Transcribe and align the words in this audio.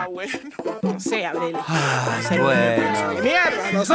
Ah, 0.00 0.06
bueno. 0.08 0.32
No 0.82 1.00
sé, 1.00 1.26
Abril. 1.26 1.56
Ay, 1.66 2.38
bueno. 2.38 3.20
Mierda, 3.20 3.72
no 3.72 3.84
sé. 3.84 3.94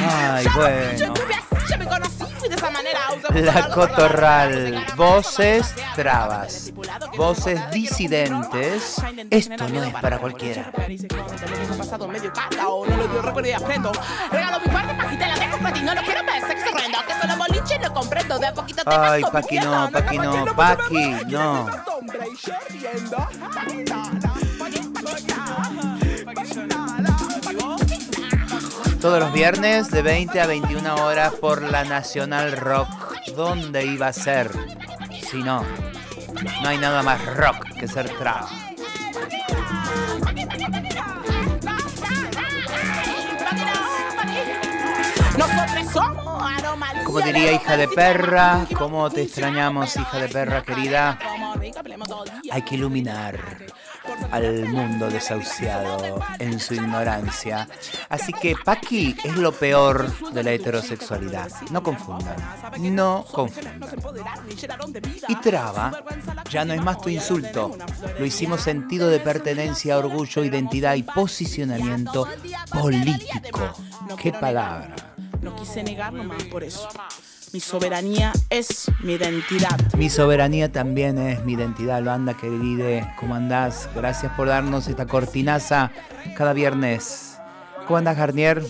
Ay, 0.00 0.46
bueno. 0.54 1.14
Ya 1.70 1.78
me 1.78 1.86
conocí. 1.86 2.13
La 3.34 3.68
Cotorral, 3.70 4.86
voces 4.96 5.74
trabas, 5.94 6.72
voces 7.16 7.70
disidentes. 7.70 8.96
Esto 9.30 9.68
no 9.68 9.84
es 9.84 9.94
para 9.94 10.18
cualquiera. 10.18 10.70
Ay, 18.86 19.22
Paqui 19.32 19.58
no, 19.58 19.90
Paqui 19.90 20.18
no, 20.18 20.44
Paqui 20.54 21.10
no. 21.26 21.66
no. 26.66 26.83
Todos 29.04 29.20
los 29.20 29.34
viernes 29.34 29.90
de 29.90 30.00
20 30.00 30.40
a 30.40 30.46
21 30.46 30.94
horas 31.04 31.34
por 31.34 31.60
la 31.60 31.84
Nacional 31.84 32.52
Rock. 32.52 32.88
¿Dónde 33.36 33.84
iba 33.84 34.06
a 34.06 34.14
ser? 34.14 34.50
Si 35.30 35.42
no, 35.42 35.62
no 36.62 36.68
hay 36.70 36.78
nada 36.78 37.02
más 37.02 37.22
rock 37.36 37.66
que 37.78 37.86
ser 37.86 38.08
trap. 38.08 38.48
Como 47.04 47.20
diría 47.20 47.52
hija 47.52 47.76
de 47.76 47.88
perra, 47.88 48.66
¿cómo 48.74 49.10
te 49.10 49.24
extrañamos, 49.24 49.94
hija 49.96 50.18
de 50.18 50.28
perra 50.30 50.62
querida? 50.62 51.18
Hay 52.50 52.62
que 52.62 52.76
iluminar 52.76 53.38
al 54.30 54.68
mundo 54.68 55.08
desahuciado 55.08 56.20
en 56.38 56.58
su 56.58 56.74
ignorancia. 56.74 57.68
Así 58.08 58.32
que 58.32 58.54
Paqui 58.56 59.16
es 59.24 59.36
lo 59.36 59.52
peor 59.52 60.12
de 60.32 60.42
la 60.42 60.52
heterosexualidad. 60.52 61.50
No 61.70 61.82
confundan. 61.82 62.36
No 62.80 63.24
confundan. 63.30 63.80
Y 65.28 65.36
traba 65.36 65.92
ya 66.50 66.64
no 66.64 66.74
es 66.74 66.82
más 66.82 67.00
tu 67.00 67.08
insulto. 67.08 67.76
Lo 68.18 68.24
hicimos 68.24 68.60
sentido 68.60 69.08
de 69.08 69.20
pertenencia, 69.20 69.98
orgullo, 69.98 70.44
identidad 70.44 70.94
y 70.94 71.02
posicionamiento 71.02 72.28
político. 72.70 73.74
¿Qué 74.18 74.32
palabra? 74.32 74.94
No 75.40 75.54
quise 75.56 75.82
negar 75.82 76.12
nomás 76.12 76.42
por 76.44 76.64
eso. 76.64 76.88
Mi 77.54 77.60
soberanía 77.60 78.32
es 78.50 78.90
mi 79.04 79.12
identidad. 79.12 79.78
Mi 79.96 80.10
soberanía 80.10 80.72
también 80.72 81.18
es 81.18 81.44
mi 81.44 81.52
identidad, 81.52 82.02
Luanda 82.02 82.34
querida. 82.36 83.14
¿Cómo 83.14 83.36
andás? 83.36 83.88
Gracias 83.94 84.32
por 84.32 84.48
darnos 84.48 84.88
esta 84.88 85.06
cortinaza 85.06 85.92
cada 86.36 86.52
viernes. 86.52 87.38
¿Cómo 87.86 87.98
andás, 87.98 88.16
Garnier? 88.16 88.60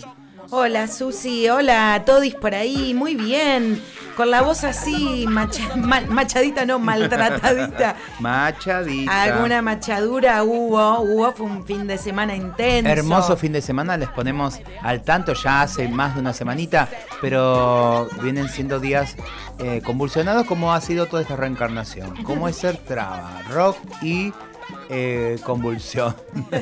Hola 0.51 0.87
Susi, 0.87 1.49
hola 1.49 2.03
Todis 2.05 2.35
por 2.35 2.53
ahí, 2.53 2.93
muy 2.93 3.15
bien. 3.15 3.81
Con 4.15 4.31
la 4.31 4.41
voz 4.41 4.63
así 4.63 5.25
macha- 5.27 5.75
mal- 5.75 6.07
machadita, 6.07 6.65
no, 6.65 6.79
maltratadita. 6.79 7.95
Machadita. 8.19 9.23
Alguna 9.23 9.61
machadura 9.61 10.43
hubo, 10.43 10.99
hubo, 11.01 11.31
fue 11.33 11.45
un 11.45 11.65
fin 11.65 11.85
de 11.87 11.97
semana 11.97 12.35
intenso. 12.35 12.89
Hermoso 12.89 13.35
fin 13.37 13.51
de 13.51 13.61
semana, 13.61 13.97
les 13.97 14.09
ponemos 14.09 14.59
al 14.81 15.01
tanto 15.03 15.33
ya 15.33 15.61
hace 15.63 15.87
más 15.89 16.15
de 16.15 16.21
una 16.21 16.33
semanita, 16.33 16.87
pero 17.21 18.07
vienen 18.21 18.47
siendo 18.49 18.79
días 18.79 19.15
eh, 19.59 19.81
convulsionados 19.83 20.45
como 20.45 20.73
ha 20.73 20.81
sido 20.81 21.07
toda 21.07 21.21
esta 21.21 21.35
reencarnación. 21.35 22.23
Como 22.23 22.47
es 22.47 22.55
ser 22.55 22.77
traba, 22.77 23.41
rock 23.51 23.77
y 24.01 24.33
eh, 24.89 25.37
convulsión. 25.43 26.15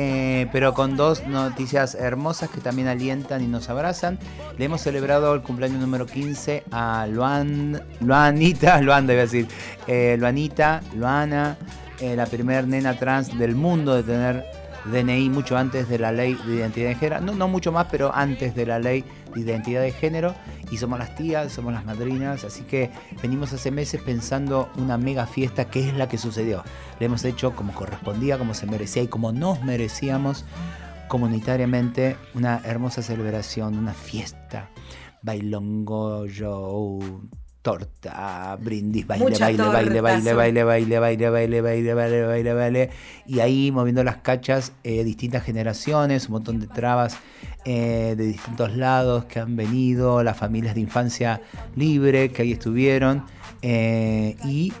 Eh, 0.00 0.46
pero 0.52 0.74
con 0.74 0.96
dos 0.96 1.26
noticias 1.26 1.96
hermosas 1.96 2.50
que 2.50 2.60
también 2.60 2.86
alientan 2.86 3.42
y 3.42 3.48
nos 3.48 3.68
abrazan. 3.68 4.16
Le 4.56 4.66
hemos 4.66 4.82
celebrado 4.82 5.34
el 5.34 5.42
cumpleaños 5.42 5.80
número 5.80 6.06
15 6.06 6.62
a 6.70 7.08
Luan, 7.10 7.82
Luanita, 8.00 8.80
Luanda 8.80 9.14
iba 9.14 9.22
a 9.22 9.24
decir, 9.24 9.48
eh, 9.88 10.14
Luanita, 10.16 10.82
Luana, 10.94 11.56
la 12.00 12.26
primer 12.26 12.68
nena 12.68 12.96
trans 12.96 13.36
del 13.36 13.56
mundo 13.56 13.96
de 13.96 14.04
tener 14.04 14.44
DNI 14.84 15.30
mucho 15.30 15.56
antes 15.56 15.88
de 15.88 15.98
la 15.98 16.12
ley 16.12 16.38
de 16.46 16.56
identidad 16.56 16.90
de 16.90 16.94
género, 16.94 17.20
no, 17.20 17.34
no 17.34 17.48
mucho 17.48 17.72
más, 17.72 17.88
pero 17.90 18.14
antes 18.14 18.54
de 18.54 18.66
la 18.66 18.78
ley 18.78 19.04
de 19.34 19.40
identidad 19.40 19.82
de 19.82 19.92
género. 19.92 20.34
Y 20.70 20.76
somos 20.76 20.98
las 20.98 21.14
tías, 21.14 21.52
somos 21.52 21.72
las 21.72 21.84
madrinas, 21.84 22.44
así 22.44 22.62
que 22.62 22.90
venimos 23.22 23.52
hace 23.52 23.70
meses 23.70 24.00
pensando 24.02 24.70
una 24.76 24.98
mega 24.98 25.26
fiesta 25.26 25.70
que 25.70 25.88
es 25.88 25.94
la 25.94 26.08
que 26.08 26.18
sucedió. 26.18 26.64
Le 27.00 27.06
hemos 27.06 27.24
hecho 27.24 27.54
como 27.54 27.72
correspondía, 27.74 28.38
como 28.38 28.54
se 28.54 28.66
merecía 28.66 29.02
y 29.02 29.08
como 29.08 29.32
nos 29.32 29.62
merecíamos 29.62 30.44
comunitariamente 31.08 32.16
una 32.34 32.60
hermosa 32.64 33.02
celebración, 33.02 33.78
una 33.78 33.94
fiesta, 33.94 34.70
bailongo, 35.22 36.26
show, 36.26 37.00
torta, 37.68 38.56
brindis, 38.62 39.06
baile, 39.06 39.24
Mucha 39.24 39.44
baile, 39.44 39.68
baile, 39.68 40.00
baile, 40.00 40.32
baile, 40.32 40.64
baile, 40.64 40.98
baile, 40.98 41.30
baile, 41.30 41.60
baile, 41.60 41.94
baile, 41.94 42.24
baile, 42.24 42.52
baile, 42.54 42.90
y 43.26 43.40
ahí 43.40 43.70
moviendo 43.70 44.02
las 44.02 44.16
cachas, 44.16 44.72
eh, 44.84 45.04
distintas 45.04 45.42
generaciones, 45.44 46.26
un 46.28 46.32
montón 46.32 46.60
de 46.60 46.66
trabas 46.66 47.18
eh, 47.66 48.14
de 48.16 48.24
distintos 48.26 48.74
lados 48.74 49.26
que 49.26 49.38
han 49.38 49.54
venido, 49.56 50.22
las 50.22 50.38
familias 50.38 50.74
de 50.76 50.80
infancia 50.80 51.42
libre 51.76 52.30
que 52.30 52.40
ahí 52.40 52.52
estuvieron, 52.52 53.24
eh, 53.60 54.36
y 54.44 54.72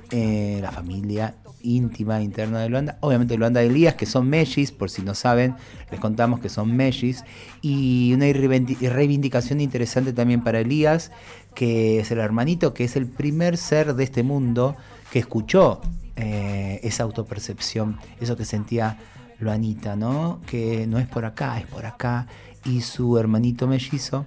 la 0.62 0.70
familia 0.72 1.34
íntima 1.60 2.22
interna 2.22 2.60
de 2.60 2.68
Luanda, 2.68 2.96
obviamente 3.00 3.36
Luanda 3.36 3.60
de 3.60 3.66
Elías, 3.66 3.94
que 3.96 4.06
son 4.06 4.28
mellis, 4.30 4.70
por 4.70 4.88
si 4.88 5.02
no 5.02 5.14
saben, 5.14 5.56
les 5.90 6.00
contamos 6.00 6.40
que 6.40 6.48
son 6.48 6.74
mellis, 6.74 7.24
y 7.60 8.12
una 8.14 8.26
reivindic- 8.26 8.78
reivindicación 8.88 9.60
interesante 9.60 10.12
también 10.12 10.42
para 10.42 10.60
Elías, 10.60 11.10
que 11.58 11.98
es 11.98 12.12
el 12.12 12.20
hermanito, 12.20 12.72
que 12.72 12.84
es 12.84 12.94
el 12.94 13.08
primer 13.08 13.56
ser 13.56 13.94
de 13.94 14.04
este 14.04 14.22
mundo 14.22 14.76
que 15.10 15.18
escuchó 15.18 15.80
eh, 16.14 16.78
esa 16.84 17.02
autopercepción, 17.02 17.98
eso 18.20 18.36
que 18.36 18.44
sentía 18.44 18.96
Luanita, 19.40 19.96
¿no? 19.96 20.40
Que 20.46 20.86
no 20.86 21.00
es 21.00 21.08
por 21.08 21.24
acá, 21.24 21.58
es 21.58 21.66
por 21.66 21.84
acá, 21.84 22.28
y 22.64 22.82
su 22.82 23.18
hermanito 23.18 23.66
mellizo, 23.66 24.24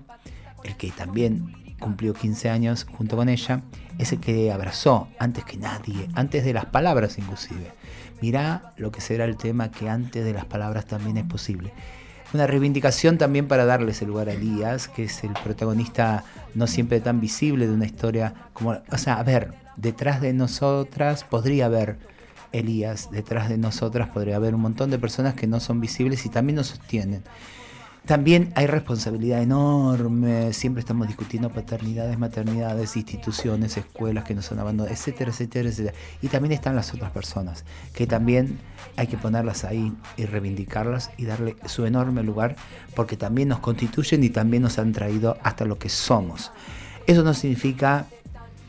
el 0.65 0.75
que 0.75 0.91
también 0.91 1.53
cumplió 1.79 2.13
15 2.13 2.49
años 2.49 2.85
junto 2.97 3.15
con 3.15 3.29
ella, 3.29 3.61
es 3.97 4.11
el 4.11 4.19
que 4.19 4.51
abrazó 4.51 5.07
antes 5.17 5.45
que 5.45 5.55
nadie, 5.55 6.09
antes 6.15 6.43
de 6.43 6.51
las 6.51 6.65
palabras 6.65 7.17
inclusive. 7.17 7.71
Mirá 8.21 8.73
lo 8.75 8.91
que 8.91 8.99
será 8.99 9.23
el 9.23 9.37
tema 9.37 9.71
que 9.71 9.89
antes 9.89 10.25
de 10.25 10.33
las 10.33 10.43
palabras 10.43 10.85
también 10.85 11.15
es 11.15 11.25
posible. 11.25 11.71
Una 12.33 12.47
reivindicación 12.47 13.17
también 13.17 13.47
para 13.47 13.65
darle 13.65 13.91
ese 13.91 14.05
lugar 14.05 14.29
a 14.29 14.33
Elías, 14.33 14.87
que 14.87 15.03
es 15.03 15.23
el 15.23 15.33
protagonista 15.33 16.23
no 16.55 16.65
siempre 16.65 17.01
tan 17.01 17.19
visible 17.19 17.67
de 17.67 17.73
una 17.73 17.85
historia 17.85 18.33
como... 18.53 18.77
O 18.89 18.97
sea, 18.97 19.15
a 19.15 19.23
ver, 19.23 19.53
detrás 19.75 20.21
de 20.21 20.31
nosotras 20.31 21.25
podría 21.25 21.65
haber 21.65 21.97
Elías, 22.53 23.09
detrás 23.11 23.49
de 23.49 23.57
nosotras 23.57 24.09
podría 24.09 24.37
haber 24.37 24.55
un 24.55 24.61
montón 24.61 24.91
de 24.91 24.99
personas 24.99 25.33
que 25.33 25.47
no 25.47 25.59
son 25.59 25.81
visibles 25.81 26.25
y 26.25 26.29
también 26.29 26.55
nos 26.55 26.67
sostienen. 26.67 27.23
También 28.05 28.51
hay 28.55 28.65
responsabilidad 28.65 29.43
enorme, 29.43 30.53
siempre 30.53 30.79
estamos 30.79 31.07
discutiendo 31.07 31.51
paternidades, 31.51 32.17
maternidades, 32.17 32.97
instituciones, 32.97 33.77
escuelas 33.77 34.23
que 34.23 34.33
nos 34.33 34.51
han 34.51 34.59
abandonado, 34.59 34.91
etcétera, 34.91 35.29
etcétera, 35.29 35.69
etcétera. 35.69 35.95
Y 36.19 36.27
también 36.27 36.51
están 36.51 36.75
las 36.75 36.93
otras 36.95 37.11
personas, 37.11 37.63
que 37.93 38.07
también 38.07 38.59
hay 38.97 39.05
que 39.05 39.17
ponerlas 39.17 39.65
ahí 39.65 39.93
y 40.17 40.25
reivindicarlas 40.25 41.11
y 41.17 41.25
darle 41.25 41.55
su 41.67 41.85
enorme 41.85 42.23
lugar, 42.23 42.55
porque 42.95 43.17
también 43.17 43.49
nos 43.49 43.59
constituyen 43.59 44.23
y 44.23 44.29
también 44.29 44.63
nos 44.63 44.79
han 44.79 44.93
traído 44.93 45.37
hasta 45.43 45.65
lo 45.65 45.77
que 45.77 45.89
somos. 45.89 46.51
Eso 47.05 47.23
no 47.23 47.35
significa 47.35 48.07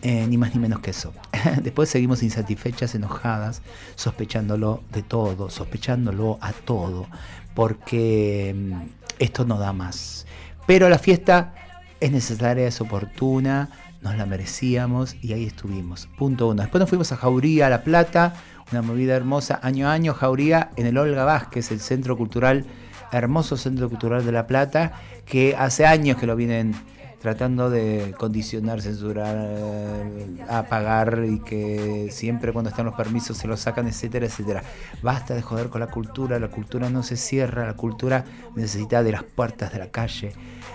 eh, 0.02 0.26
ni 0.28 0.36
más 0.36 0.52
ni 0.54 0.60
menos 0.60 0.80
que 0.80 0.90
eso. 0.90 1.14
Después 1.62 1.88
seguimos 1.88 2.22
insatisfechas, 2.22 2.94
enojadas, 2.94 3.62
sospechándolo 3.94 4.82
de 4.92 5.02
todo, 5.02 5.48
sospechándolo 5.48 6.38
a 6.40 6.52
todo, 6.52 7.06
porque 7.54 8.54
mm, 8.54 9.01
esto 9.18 9.44
no 9.44 9.58
da 9.58 9.72
más. 9.72 10.26
Pero 10.66 10.88
la 10.88 10.98
fiesta 10.98 11.54
es 12.00 12.12
necesaria, 12.12 12.66
es 12.66 12.80
oportuna, 12.80 13.70
nos 14.00 14.16
la 14.16 14.26
merecíamos 14.26 15.16
y 15.22 15.32
ahí 15.32 15.46
estuvimos. 15.46 16.08
Punto 16.18 16.48
uno. 16.48 16.62
Después 16.62 16.80
nos 16.80 16.88
fuimos 16.88 17.12
a 17.12 17.16
Jauría, 17.16 17.66
a 17.66 17.70
La 17.70 17.84
Plata, 17.84 18.34
una 18.70 18.82
movida 18.82 19.14
hermosa, 19.14 19.60
año 19.62 19.88
a 19.88 19.92
año, 19.92 20.14
Jauría, 20.14 20.70
en 20.76 20.86
el 20.86 20.98
Olga 20.98 21.24
Vázquez, 21.24 21.70
el 21.70 21.80
centro 21.80 22.16
cultural, 22.16 22.64
hermoso 23.12 23.56
centro 23.56 23.88
cultural 23.88 24.24
de 24.24 24.32
La 24.32 24.46
Plata, 24.46 24.92
que 25.24 25.54
hace 25.56 25.86
años 25.86 26.16
que 26.16 26.26
lo 26.26 26.36
vienen 26.36 26.74
tratando 27.22 27.70
de 27.70 28.16
condicionar, 28.18 28.82
censurar, 28.82 29.36
eh, 29.38 30.44
apagar 30.48 31.24
y 31.24 31.38
que 31.38 32.08
siempre 32.10 32.52
cuando 32.52 32.70
están 32.70 32.84
los 32.84 32.96
permisos 32.96 33.36
se 33.36 33.46
los 33.46 33.60
sacan, 33.60 33.86
etcétera, 33.86 34.26
etcétera. 34.26 34.64
Basta 35.02 35.34
de 35.34 35.40
joder 35.40 35.68
con 35.68 35.80
la 35.80 35.86
cultura, 35.86 36.40
la 36.40 36.48
cultura 36.48 36.90
no 36.90 37.04
se 37.04 37.16
cierra, 37.16 37.64
la 37.64 37.74
cultura 37.74 38.24
necesita 38.56 39.04
de 39.04 39.12
las 39.12 39.22
puertas 39.22 39.72
de 39.72 39.78
la 39.78 39.92
calle 39.92 40.32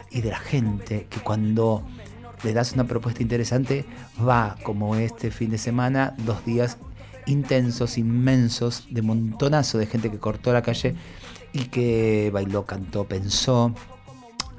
y 0.09 0.21
de 0.21 0.29
la 0.29 0.39
gente 0.39 1.07
que 1.09 1.19
cuando 1.19 1.83
le 2.43 2.53
das 2.53 2.71
una 2.71 2.85
propuesta 2.85 3.21
interesante 3.21 3.83
va 4.17 4.55
como 4.63 4.95
este 4.95 5.31
fin 5.31 5.51
de 5.51 5.57
semana, 5.57 6.15
dos 6.19 6.45
días 6.45 6.77
intensos, 7.25 7.97
inmensos, 7.97 8.87
de 8.89 9.01
montonazo 9.01 9.77
de 9.77 9.85
gente 9.85 10.09
que 10.09 10.17
cortó 10.17 10.53
la 10.53 10.61
calle 10.61 10.95
y 11.51 11.65
que 11.65 12.29
bailó, 12.31 12.65
cantó, 12.65 13.03
pensó. 13.03 13.73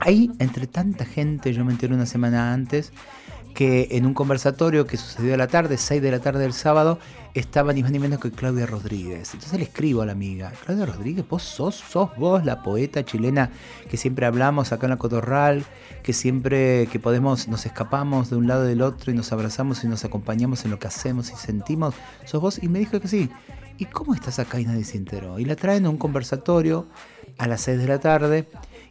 Ahí, 0.09 0.31
entre 0.39 0.67
tanta 0.67 1.05
gente, 1.05 1.53
yo 1.53 1.67
me 1.67 1.73
enteré 1.73 1.93
una 1.93 2.07
semana 2.07 2.55
antes 2.55 2.95
que 3.55 3.89
en 3.91 4.07
un 4.07 4.15
conversatorio 4.15 4.87
que 4.87 4.97
sucedió 4.97 5.35
a 5.35 5.37
la 5.37 5.49
tarde, 5.49 5.77
6 5.77 6.01
de 6.01 6.11
la 6.11 6.19
tarde 6.19 6.41
del 6.41 6.55
sábado, 6.55 6.99
estaba 7.35 7.75
ni 7.75 7.83
más 7.83 7.91
ni 7.91 7.99
menos 7.99 8.19
que 8.19 8.31
Claudia 8.31 8.65
Rodríguez. 8.65 9.35
Entonces 9.35 9.59
le 9.59 9.67
escribo 9.67 10.01
a 10.01 10.07
la 10.07 10.13
amiga, 10.13 10.51
Claudia 10.65 10.87
Rodríguez, 10.87 11.29
vos 11.29 11.43
sos, 11.43 11.75
sos 11.75 12.09
vos 12.17 12.43
la 12.47 12.63
poeta 12.63 13.05
chilena 13.05 13.51
que 13.91 13.99
siempre 13.99 14.25
hablamos 14.25 14.73
acá 14.73 14.87
en 14.87 14.93
la 14.93 14.97
Cotorral, 14.97 15.67
que 16.03 16.15
siempre 16.15 16.89
que 16.91 16.99
podemos 16.99 17.47
nos 17.47 17.67
escapamos 17.67 18.31
de 18.31 18.37
un 18.37 18.47
lado 18.47 18.65
del 18.65 18.81
otro 18.81 19.13
y 19.13 19.15
nos 19.15 19.31
abrazamos 19.33 19.85
y 19.85 19.89
nos 19.89 20.07
acompañamos 20.07 20.65
en 20.65 20.71
lo 20.71 20.79
que 20.79 20.87
hacemos 20.87 21.31
y 21.31 21.37
sentimos, 21.37 21.95
sos 22.25 22.41
vos. 22.41 22.63
Y 22.63 22.69
me 22.71 22.79
dijo 22.79 22.99
que 22.99 23.09
sí. 23.09 23.29
¿Y 23.77 23.85
cómo 23.85 24.15
estás 24.15 24.39
acá 24.39 24.59
y 24.59 24.65
nadie 24.65 24.85
se 24.85 24.97
enteró? 24.97 25.39
Y 25.39 25.45
la 25.45 25.55
traen 25.55 25.85
a 25.85 25.91
un 25.91 25.99
conversatorio 25.99 26.89
a 27.37 27.47
las 27.47 27.61
6 27.61 27.79
de 27.79 27.87
la 27.87 28.01
tarde 28.01 28.49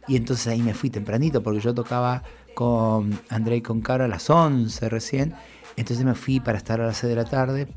y 0.08 0.16
entonces 0.16 0.46
ahí 0.48 0.62
me 0.62 0.74
fui 0.74 0.90
tempranito 0.90 1.42
porque 1.42 1.60
yo 1.60 1.74
tocaba 1.74 2.22
con 2.54 3.20
André 3.28 3.56
y 3.56 3.60
con 3.60 3.80
Cara 3.82 4.06
a 4.06 4.08
las 4.08 4.28
11 4.28 4.88
recién. 4.88 5.34
Entonces 5.76 6.04
me 6.04 6.14
fui 6.14 6.40
para 6.40 6.58
estar 6.58 6.80
a 6.80 6.86
las 6.86 6.96
6 6.96 7.10
de 7.10 7.16
la 7.16 7.24
tarde 7.24 7.68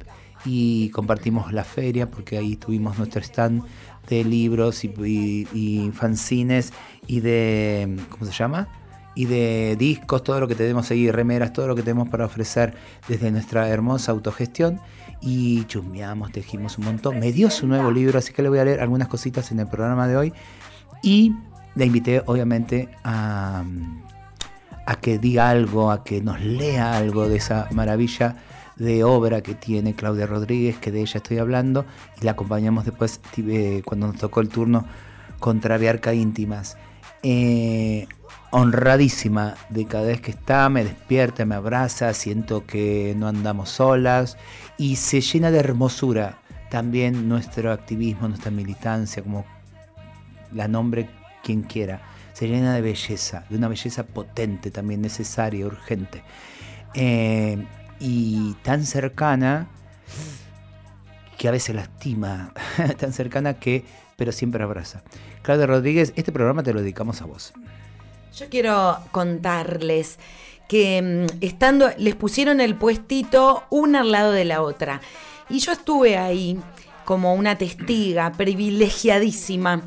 y 0.46 0.90
compartimos 0.90 1.54
la 1.54 1.64
feria 1.64 2.10
porque 2.10 2.38
ahí 2.38 2.56
tuvimos 2.56 2.98
nuestro 2.98 3.22
stand 3.22 3.64
de 4.10 4.24
libros 4.24 4.84
y, 4.84 5.92
fanzines 5.94 6.74
y 7.06 7.20
de, 7.20 7.98
¿cómo 8.10 8.26
se 8.26 8.32
llama? 8.32 8.68
Y 9.14 9.26
de 9.26 9.76
discos, 9.78 10.24
todo 10.24 10.40
lo 10.40 10.48
que 10.48 10.56
tenemos 10.56 10.90
ahí, 10.90 11.12
remeras, 11.12 11.54
todo 11.54 11.68
lo 11.68 11.76
que 11.76 11.84
tenemos 11.84 12.10
para 12.10 12.26
ofrecer 12.26 12.74
desde 13.08 13.30
nuestra 13.30 13.68
hermosa 13.68 14.12
autogestión. 14.14 14.80
Y 15.22 15.66
chusmeamos, 15.66 16.32
tejimos 16.32 16.80
un 16.80 16.86
montón. 16.86 17.20
Me 17.20 17.32
dio 17.32 17.52
su 17.52 17.68
nuevo 17.68 17.92
libro, 17.92 18.18
así 18.18 18.34
que 18.34 18.42
le 18.42 18.50
voy 18.50 18.58
a 18.58 18.66
leer 18.66 18.80
algunas 18.80 19.10
cositas 19.10 19.52
en 19.52 19.60
el 19.60 19.68
programa 19.68 20.08
de 20.08 20.18
hoy. 20.18 20.34
Y 21.04 21.36
le 21.76 21.86
invité, 21.86 22.22
obviamente, 22.26 22.90
a, 23.04 23.64
a 24.86 24.96
que 24.96 25.18
diga 25.18 25.50
algo, 25.50 25.92
a 25.92 26.04
que 26.04 26.22
nos 26.22 26.42
lea 26.42 26.98
algo 26.98 27.28
de 27.28 27.38
esa 27.38 27.68
maravilla 27.72 28.36
de 28.76 29.04
obra 29.04 29.42
que 29.42 29.54
tiene 29.54 29.94
Claudia 29.94 30.26
Rodríguez, 30.26 30.78
que 30.78 30.92
de 30.92 31.02
ella 31.02 31.18
estoy 31.18 31.38
hablando, 31.38 31.86
y 32.20 32.26
la 32.26 32.32
acompañamos 32.32 32.86
después 32.86 33.20
eh, 33.38 33.82
cuando 33.86 34.08
nos 34.08 34.18
tocó 34.18 34.42
el 34.42 34.50
turno 34.50 34.86
con 35.40 35.60
Traviarca 35.60 36.14
Íntimas. 36.14 36.78
Eh, 37.24 38.08
honradísima 38.52 39.56
de 39.70 39.86
cada 39.86 40.08
vez 40.08 40.20
que 40.20 40.32
está, 40.32 40.68
me 40.70 40.84
despierta, 40.84 41.46
me 41.46 41.56
abraza, 41.56 42.14
siento 42.14 42.66
que 42.66 43.14
no 43.18 43.28
andamos 43.28 43.70
solas 43.70 44.38
y 44.78 44.98
se 44.98 45.22
llena 45.22 45.52
de 45.52 45.60
hermosura 45.60 46.40
también 46.70 47.30
nuestro 47.30 47.72
activismo, 47.72 48.28
nuestra 48.28 48.52
militancia, 48.52 49.24
como 49.24 49.46
la 50.52 50.68
nombre 50.68 51.08
quien 51.44 51.64
quiera 51.64 52.02
se 52.34 52.48
llena 52.48 52.74
de 52.74 52.82
belleza, 52.82 53.46
de 53.50 53.58
una 53.58 53.68
belleza 53.68 54.04
potente 54.04 54.72
también, 54.72 55.02
necesaria, 55.02 55.66
urgente. 55.66 56.24
Eh, 56.94 57.64
y 58.00 58.56
tan 58.64 58.86
cercana 58.86 59.68
que 61.38 61.48
a 61.48 61.52
veces 61.52 61.76
lastima, 61.76 62.54
tan 62.98 63.14
cercana 63.14 63.56
que, 63.56 63.86
pero 64.16 64.32
siempre 64.32 64.64
abraza. 64.64 65.04
Claudia 65.42 65.68
Rodríguez, 65.68 66.14
este 66.16 66.32
programa 66.32 66.64
te 66.64 66.74
lo 66.74 66.82
dedicamos 66.82 67.22
a 67.22 67.26
vos. 67.26 67.54
Yo 68.36 68.48
quiero 68.50 68.98
contarles 69.12 70.18
que 70.68 71.28
mm, 71.30 71.38
estando, 71.42 71.92
les 71.98 72.16
pusieron 72.16 72.62
el 72.62 72.76
puestito 72.76 73.66
una 73.70 74.02
al 74.02 74.12
lado 74.12 74.32
de 74.32 74.46
la 74.46 74.62
otra. 74.62 75.02
Y 75.50 75.60
yo 75.60 75.74
estuve 75.74 76.18
ahí 76.18 76.58
como 77.04 77.36
una 77.36 77.58
testiga 77.58 78.32
privilegiadísima 78.32 79.84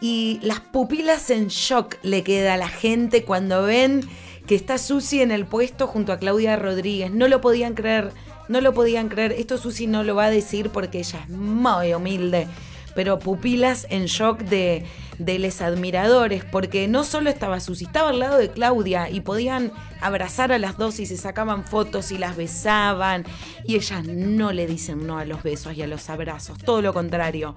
y 0.00 0.38
las 0.42 0.60
pupilas 0.60 1.30
en 1.30 1.48
shock 1.48 1.96
le 2.02 2.22
queda 2.22 2.54
a 2.54 2.56
la 2.56 2.68
gente 2.68 3.24
cuando 3.24 3.62
ven 3.62 4.08
que 4.46 4.54
está 4.54 4.78
Susi 4.78 5.22
en 5.22 5.30
el 5.30 5.46
puesto 5.46 5.86
junto 5.86 6.12
a 6.12 6.18
Claudia 6.18 6.56
Rodríguez. 6.56 7.10
No 7.10 7.28
lo 7.28 7.40
podían 7.40 7.74
creer, 7.74 8.12
no 8.48 8.60
lo 8.60 8.74
podían 8.74 9.08
creer. 9.08 9.32
Esto 9.32 9.58
Susi 9.58 9.86
no 9.86 10.04
lo 10.04 10.14
va 10.14 10.26
a 10.26 10.30
decir 10.30 10.70
porque 10.70 10.98
ella 10.98 11.20
es 11.24 11.30
muy 11.30 11.92
humilde, 11.92 12.46
pero 12.94 13.18
pupilas 13.18 13.86
en 13.90 14.06
shock 14.06 14.40
de, 14.40 14.86
de 15.18 15.52
admiradores, 15.60 16.44
porque 16.44 16.86
no 16.86 17.02
solo 17.02 17.28
estaba 17.28 17.58
Susi, 17.58 17.86
estaba 17.86 18.10
al 18.10 18.20
lado 18.20 18.38
de 18.38 18.50
Claudia 18.50 19.10
y 19.10 19.20
podían 19.20 19.72
abrazar 20.00 20.52
a 20.52 20.58
las 20.58 20.78
dos 20.78 21.00
y 21.00 21.06
se 21.06 21.16
sacaban 21.16 21.64
fotos 21.64 22.12
y 22.12 22.18
las 22.18 22.36
besaban. 22.36 23.24
Y 23.64 23.74
ellas 23.74 24.04
no 24.04 24.52
le 24.52 24.66
dicen 24.66 25.06
no 25.06 25.18
a 25.18 25.24
los 25.24 25.42
besos 25.42 25.76
y 25.76 25.82
a 25.82 25.86
los 25.86 26.08
abrazos, 26.08 26.58
todo 26.58 26.82
lo 26.82 26.94
contrario. 26.94 27.54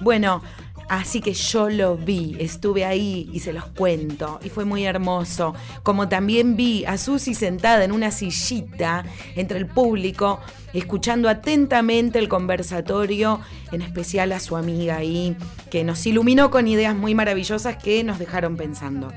Bueno, 0.00 0.42
Así 0.90 1.20
que 1.20 1.34
yo 1.34 1.70
lo 1.70 1.96
vi, 1.96 2.36
estuve 2.40 2.84
ahí 2.84 3.30
y 3.32 3.38
se 3.38 3.52
los 3.52 3.64
cuento. 3.64 4.40
Y 4.42 4.48
fue 4.48 4.64
muy 4.64 4.84
hermoso. 4.84 5.54
Como 5.84 6.08
también 6.08 6.56
vi 6.56 6.84
a 6.84 6.98
Susi 6.98 7.34
sentada 7.34 7.84
en 7.84 7.92
una 7.92 8.10
sillita 8.10 9.04
entre 9.36 9.58
el 9.58 9.68
público, 9.68 10.40
escuchando 10.72 11.28
atentamente 11.28 12.18
el 12.18 12.28
conversatorio, 12.28 13.38
en 13.70 13.82
especial 13.82 14.32
a 14.32 14.40
su 14.40 14.56
amiga 14.56 14.96
ahí, 14.96 15.36
que 15.70 15.84
nos 15.84 16.04
iluminó 16.06 16.50
con 16.50 16.66
ideas 16.66 16.96
muy 16.96 17.14
maravillosas 17.14 17.76
que 17.76 18.02
nos 18.02 18.18
dejaron 18.18 18.56
pensando. 18.56 19.12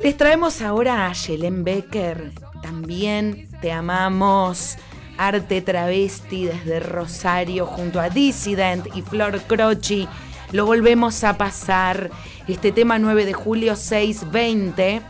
Les 0.00 0.16
traemos 0.16 0.62
ahora 0.62 1.06
a 1.06 1.12
Yelen 1.12 1.62
Becker. 1.62 2.32
También 2.60 3.48
te 3.60 3.70
amamos. 3.70 4.78
Arte 5.16 5.62
travesti 5.62 6.46
desde 6.46 6.80
Rosario 6.80 7.66
junto 7.66 8.00
a 8.00 8.10
Dissident 8.10 8.88
y 8.96 9.02
Flor 9.02 9.40
Croci 9.42 10.08
lo 10.52 10.66
volvemos 10.66 11.24
a 11.24 11.36
pasar. 11.36 12.10
Este 12.48 12.72
tema 12.72 12.98
9 12.98 13.24
de 13.24 13.32
julio 13.32 13.76
620 13.76 15.02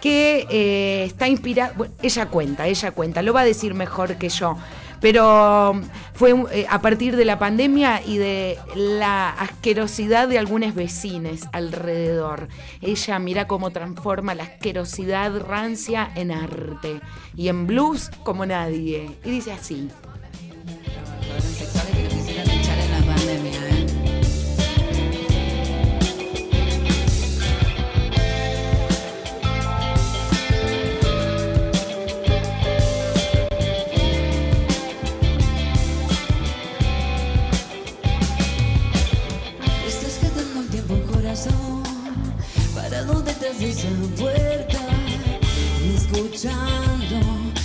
que 0.00 0.46
eh, 0.50 1.04
está 1.04 1.28
inspirado, 1.28 1.86
ella 2.02 2.26
cuenta, 2.26 2.66
ella 2.66 2.90
cuenta, 2.90 3.22
lo 3.22 3.32
va 3.32 3.40
a 3.40 3.44
decir 3.46 3.72
mejor 3.72 4.16
que 4.16 4.28
yo, 4.28 4.58
pero 5.00 5.80
fue 6.12 6.34
eh, 6.52 6.66
a 6.68 6.82
partir 6.82 7.16
de 7.16 7.24
la 7.24 7.38
pandemia 7.38 8.02
y 8.06 8.18
de 8.18 8.58
la 8.74 9.30
asquerosidad 9.30 10.28
de 10.28 10.38
algunos 10.38 10.74
vecinos 10.74 11.48
alrededor. 11.52 12.48
Ella 12.82 13.18
mira 13.18 13.46
cómo 13.46 13.70
transforma 13.70 14.34
la 14.34 14.42
asquerosidad 14.42 15.40
rancia 15.40 16.10
en 16.14 16.32
arte 16.32 17.00
y 17.34 17.48
en 17.48 17.66
blues 17.66 18.10
como 18.24 18.44
nadie. 18.44 19.10
Y 19.24 19.30
dice 19.30 19.52
así. 19.52 19.88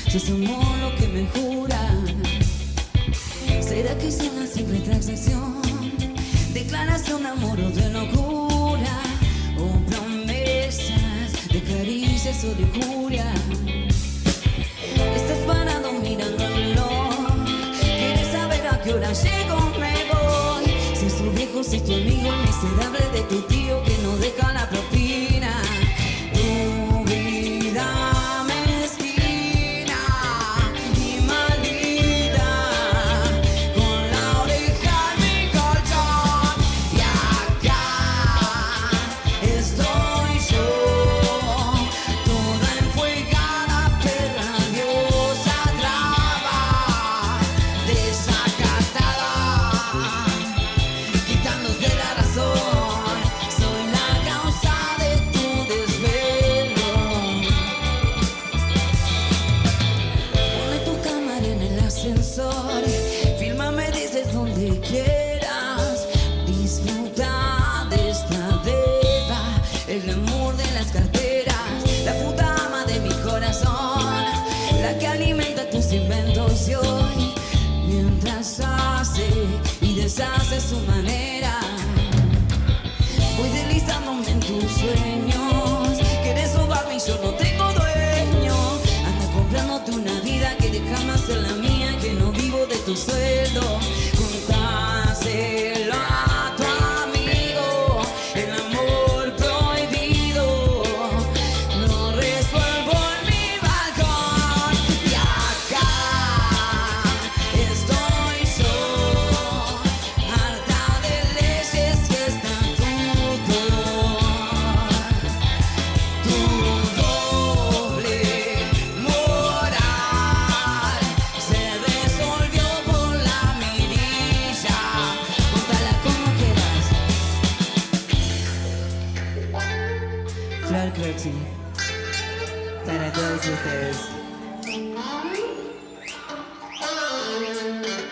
Si 0.10 0.18
es 0.18 0.30
amor 0.30 0.78
lo 0.80 0.96
que 0.96 1.08
me 1.08 1.28
jura. 1.28 1.80
Será 3.62 3.96
que 3.96 4.08
es 4.08 4.20
una 4.22 4.48
simple 4.48 4.80
transacción 4.80 5.62
declaración 6.52 7.22
de 7.22 7.30
amor 7.30 7.60
o 7.60 7.70
de 7.70 7.90
locura. 7.90 9.02
O 9.60 9.68
promesas 9.90 11.48
de 11.52 11.62
caricias 11.62 12.44
o 12.44 12.56
de 12.56 12.66
curia. 12.80 13.32
Estás 15.16 15.38
parado 15.46 15.94
mirando 15.94 16.44
el 16.44 16.54
reloj. 16.54 17.16
Quieres 17.80 18.28
saber 18.32 18.68
a 18.68 18.82
qué 18.82 18.94
hora 18.94 19.14
llego 19.14 19.60
me 19.80 19.94
voy. 20.12 20.74
Si 20.96 21.06
es 21.06 21.18
tu 21.18 21.30
viejo 21.32 21.64
si 21.64 21.78
es 21.78 21.86
tu 21.86 21.94
amigo 21.94 22.32
miserable 22.48 23.06
de 23.14 23.22
tu 23.30 23.42
tío 23.44 23.84
que 23.84 23.96
no 24.02 24.18
deja 24.18 24.54
la 24.54 24.68
propina 24.70 25.29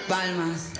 Palmas. 0.07 0.76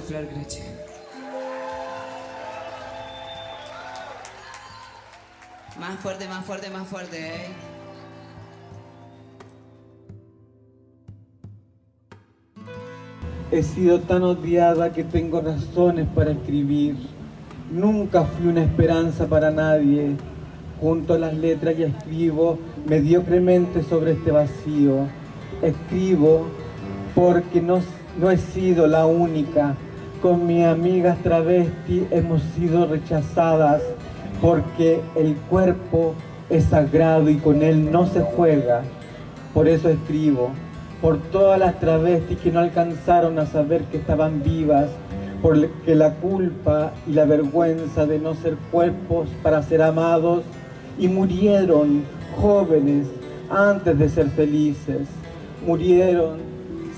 Flor 0.00 0.26
Greche. 0.26 0.62
Más 5.78 5.98
fuerte, 6.00 6.28
más 6.28 6.44
fuerte, 6.44 6.70
más 6.70 6.86
fuerte, 6.86 7.18
¿eh? 7.18 7.48
He 13.50 13.62
sido 13.62 14.00
tan 14.00 14.22
odiada 14.22 14.92
que 14.92 15.04
tengo 15.04 15.40
razones 15.40 16.06
para 16.14 16.30
escribir. 16.30 16.96
Nunca 17.70 18.24
fui 18.24 18.46
una 18.46 18.62
esperanza 18.62 19.26
para 19.26 19.50
nadie. 19.50 20.16
Junto 20.80 21.14
a 21.14 21.18
las 21.18 21.34
letras 21.34 21.74
y 21.78 21.84
escribo 21.84 22.58
mediocremente 22.86 23.82
sobre 23.82 24.12
este 24.12 24.30
vacío. 24.30 25.06
Escribo 25.62 26.46
porque 27.14 27.60
no, 27.60 27.80
no 28.18 28.30
he 28.30 28.36
sido 28.36 28.86
la 28.86 29.06
única. 29.06 29.74
Con 30.20 30.46
mis 30.46 30.64
amigas 30.64 31.18
travesti 31.22 32.06
hemos 32.10 32.42
sido 32.56 32.86
rechazadas 32.86 33.82
porque 34.40 35.00
el 35.16 35.34
cuerpo 35.36 36.14
es 36.50 36.64
sagrado 36.64 37.30
y 37.30 37.36
con 37.36 37.62
él 37.62 37.90
no 37.90 38.06
se 38.06 38.20
juega. 38.20 38.82
Por 39.54 39.68
eso 39.68 39.88
escribo, 39.88 40.50
por 41.00 41.18
todas 41.18 41.58
las 41.58 41.78
travestis 41.80 42.38
que 42.38 42.52
no 42.52 42.60
alcanzaron 42.60 43.38
a 43.38 43.46
saber 43.46 43.82
que 43.84 43.96
estaban 43.98 44.42
vivas, 44.42 44.90
porque 45.42 45.94
la 45.94 46.14
culpa 46.14 46.92
y 47.06 47.12
la 47.12 47.24
vergüenza 47.24 48.06
de 48.06 48.18
no 48.18 48.34
ser 48.34 48.56
cuerpos 48.70 49.28
para 49.42 49.62
ser 49.62 49.82
amados 49.82 50.44
y 50.98 51.08
murieron 51.08 52.04
jóvenes 52.36 53.08
antes 53.50 53.98
de 53.98 54.08
ser 54.08 54.28
felices. 54.28 55.08
Murieron 55.66 56.51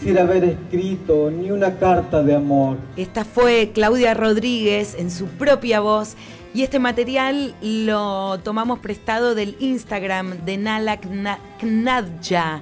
sin 0.05 0.19
haber 0.19 0.45
escrito 0.45 1.31
ni 1.31 1.51
una 1.51 1.79
carta 1.79 2.23
de 2.23 2.35
amor. 2.35 2.77
Esta 2.97 3.25
fue 3.25 3.71
Claudia 3.73 4.13
Rodríguez 4.13 4.95
en 4.99 5.11
su 5.11 5.27
propia 5.27 5.81
voz 5.81 6.15
y 6.53 6.63
este 6.63 6.79
material 6.79 7.55
lo 7.63 8.39
tomamos 8.41 8.81
prestado 8.81 9.35
del 9.35 9.57
Instagram 9.61 10.45
de 10.45 10.59
Nala 10.59 11.01
Kna- 11.01 11.39
Knadja, 11.59 12.61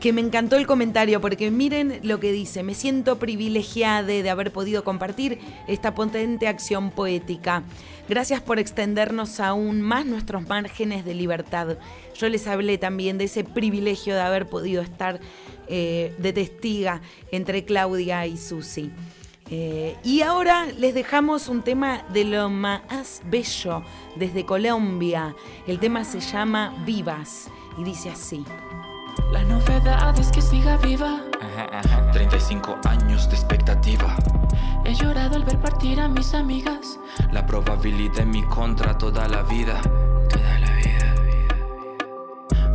que 0.00 0.12
me 0.12 0.20
encantó 0.20 0.56
el 0.56 0.66
comentario 0.68 1.20
porque 1.20 1.50
miren 1.50 1.98
lo 2.04 2.20
que 2.20 2.30
dice, 2.30 2.62
me 2.62 2.74
siento 2.74 3.18
privilegiada 3.18 4.04
de 4.04 4.30
haber 4.30 4.52
podido 4.52 4.84
compartir 4.84 5.40
esta 5.66 5.92
potente 5.92 6.46
acción 6.46 6.92
poética. 6.92 7.64
Gracias 8.08 8.40
por 8.40 8.60
extendernos 8.60 9.40
aún 9.40 9.82
más 9.82 10.06
nuestros 10.06 10.46
márgenes 10.48 11.04
de 11.04 11.14
libertad. 11.14 11.78
Yo 12.16 12.28
les 12.28 12.46
hablé 12.46 12.78
también 12.78 13.18
de 13.18 13.24
ese 13.24 13.42
privilegio 13.42 14.14
de 14.14 14.20
haber 14.20 14.46
podido 14.46 14.80
estar 14.80 15.18
eh, 15.66 16.14
de 16.18 16.32
testiga 16.32 17.00
entre 17.30 17.64
Claudia 17.64 18.26
y 18.26 18.36
Susi. 18.36 18.90
Eh, 19.48 19.96
y 20.02 20.22
ahora 20.22 20.66
les 20.66 20.92
dejamos 20.94 21.48
un 21.48 21.62
tema 21.62 22.04
de 22.12 22.24
lo 22.24 22.48
más 22.48 23.22
bello 23.26 23.84
desde 24.16 24.44
Colombia. 24.44 25.36
El 25.66 25.78
tema 25.78 26.04
se 26.04 26.20
llama 26.20 26.74
Vivas 26.84 27.48
y 27.78 27.84
dice 27.84 28.10
así. 28.10 28.44
La 29.32 29.42
novedad 29.44 30.18
es 30.18 30.30
que 30.30 30.42
siga 30.42 30.76
viva. 30.78 31.20
35 32.12 32.78
años 32.84 33.28
de 33.28 33.36
expectativa. 33.36 34.16
He 34.84 34.94
llorado 34.94 35.36
al 35.36 35.44
ver 35.44 35.58
partir 35.58 36.00
a 36.00 36.08
mis 36.08 36.34
amigas. 36.34 36.98
La 37.32 37.44
probabilidad 37.44 38.20
en 38.20 38.30
mi 38.30 38.42
contra 38.44 38.96
toda 38.96 39.28
la 39.28 39.42
vida. 39.42 39.80
Toda 40.28 40.58
la 40.58 40.70
vida. 40.76 41.14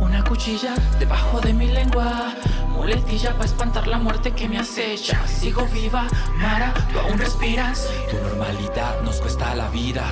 Una 0.00 0.22
cuchilla 0.24 0.74
debajo 0.98 1.40
de 1.40 1.52
mi 1.52 1.66
lengua. 1.66 2.34
Muletilla 2.82 3.32
para 3.34 3.44
espantar 3.44 3.86
la 3.86 3.96
muerte 3.96 4.32
que 4.32 4.48
me 4.48 4.58
acecha. 4.58 5.24
Sigo 5.28 5.64
viva, 5.66 6.08
Mara, 6.36 6.74
tú 6.92 6.98
aún 6.98 7.16
respiras. 7.16 7.88
Tu 8.10 8.16
normalidad 8.16 9.00
nos 9.02 9.20
cuesta 9.20 9.54
la 9.54 9.68
vida. 9.68 10.02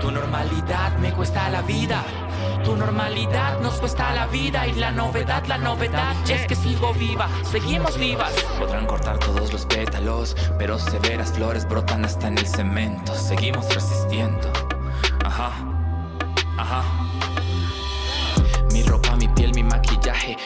Tu 0.00 0.10
normalidad 0.10 0.98
me 0.98 1.12
cuesta 1.12 1.48
la 1.50 1.62
vida. 1.62 2.02
Tu 2.64 2.74
normalidad 2.74 3.60
nos 3.60 3.74
cuesta 3.74 4.12
la 4.12 4.26
vida 4.26 4.66
y 4.66 4.72
la 4.72 4.90
novedad, 4.90 5.46
la 5.46 5.58
novedad 5.58 6.16
es 6.28 6.48
que 6.48 6.56
sigo 6.56 6.92
viva, 6.94 7.28
seguimos 7.44 7.96
vivas. 7.96 8.32
Podrán 8.58 8.86
cortar 8.86 9.18
todos 9.18 9.52
los 9.52 9.64
pétalos, 9.66 10.34
pero 10.58 10.80
severas 10.80 11.30
flores 11.32 11.64
brotan 11.68 12.04
hasta 12.04 12.26
en 12.26 12.38
el 12.38 12.46
cemento. 12.48 13.14
Seguimos 13.14 13.72
resistiendo. 13.72 14.50
Ajá, 15.24 15.52
ajá. 16.58 17.09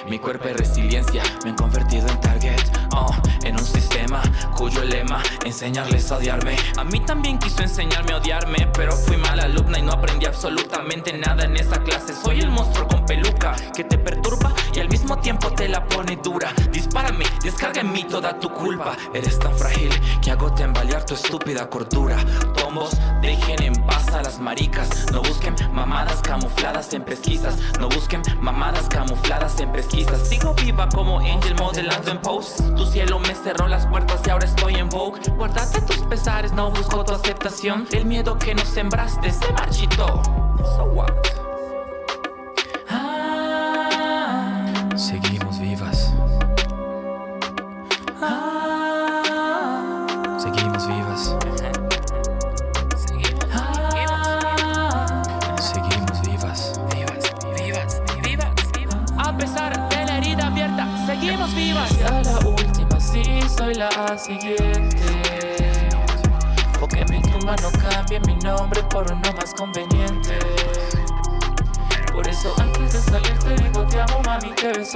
Mi 0.08 0.18
cuerpo 0.18 0.48
y 0.48 0.52
resiliencia 0.52 1.22
me 1.44 1.50
han 1.50 1.56
convertido 1.56 2.08
en 2.08 2.20
target, 2.20 2.60
oh, 2.94 3.14
en 3.44 3.56
un 3.56 3.64
sistema 3.64 4.22
cuyo 4.56 4.82
lema 4.84 5.22
enseñarles 5.44 6.10
a 6.10 6.16
odiarme. 6.16 6.56
A 6.76 6.84
mí 6.84 7.00
también 7.00 7.38
quiso 7.38 7.62
enseñarme 7.62 8.12
a 8.12 8.16
odiarme, 8.16 8.68
pero 8.74 8.92
fui 8.92 9.16
mala 9.16 9.44
alumna 9.44 9.78
y 9.78 9.82
no 9.82 9.92
aprendí 9.92 10.26
absolutamente 10.26 11.12
nada 11.12 11.44
en 11.44 11.56
esa 11.56 11.82
clase. 11.82 12.14
Soy 12.14 12.40
el 12.40 12.50
monstruo 12.50 12.88
con 12.88 13.04
peluca 13.06 13.54
que 13.74 13.84
te 13.84 13.98
perturba 13.98 14.52
y 14.74 14.80
al 14.80 14.88
mismo 14.88 15.18
tiempo 15.18 15.50
te 15.52 15.68
la 15.68 15.86
pone 15.86 16.16
dura. 16.16 16.52
Dispárame, 16.70 17.24
descarga 17.42 17.80
en 17.80 17.92
mí 17.92 18.04
toda 18.04 18.38
tu 18.38 18.50
culpa. 18.50 18.96
Eres 19.12 19.38
tan 19.38 19.54
frágil 19.56 19.90
que 20.22 20.30
hago 20.30 20.52
tambalear 20.52 21.04
tu 21.04 21.14
estúpida 21.14 21.68
cordura. 21.68 22.16
Tombos, 22.56 22.90
dejen 23.20 23.62
en 23.62 23.74
paz 23.86 24.08
a 24.08 24.22
las 24.22 24.38
maricas. 24.38 25.06
No 25.12 25.22
busquen 25.22 25.54
mamadas 25.72 26.20
camufladas 26.22 26.92
en 26.94 27.04
pesquisas. 27.04 27.58
No 27.78 27.88
busquen 27.88 28.22
mamadas 28.40 28.88
camufladas 28.88 29.60
en 29.60 29.70
pesquisas. 29.74 30.28
Sigo 30.28 30.54
viva 30.54 30.88
como 30.88 31.18
Angel 31.18 31.54
modelando 31.56 32.10
en 32.10 32.18
pose. 32.18 32.62
Tu 32.72 32.86
cielo 32.86 33.18
me 33.18 33.34
cerró 33.34 33.66
las 33.66 33.86
puertas 33.86 34.20
y 34.26 34.30
ahora 34.30 34.46
estoy 34.46 34.76
en 34.76 34.88
Vogue. 34.88 35.20
Guardate 35.36 35.80
tus 35.82 35.98
pesares, 36.06 36.52
no 36.52 36.70
busco 36.70 37.04
tu 37.04 37.12
aceptación. 37.12 37.86
El 37.90 38.06
miedo 38.06 38.38
que 38.38 38.54
nos 38.54 38.68
sembraste 38.68 39.30
se 39.32 39.52
marchitó. 39.52 40.22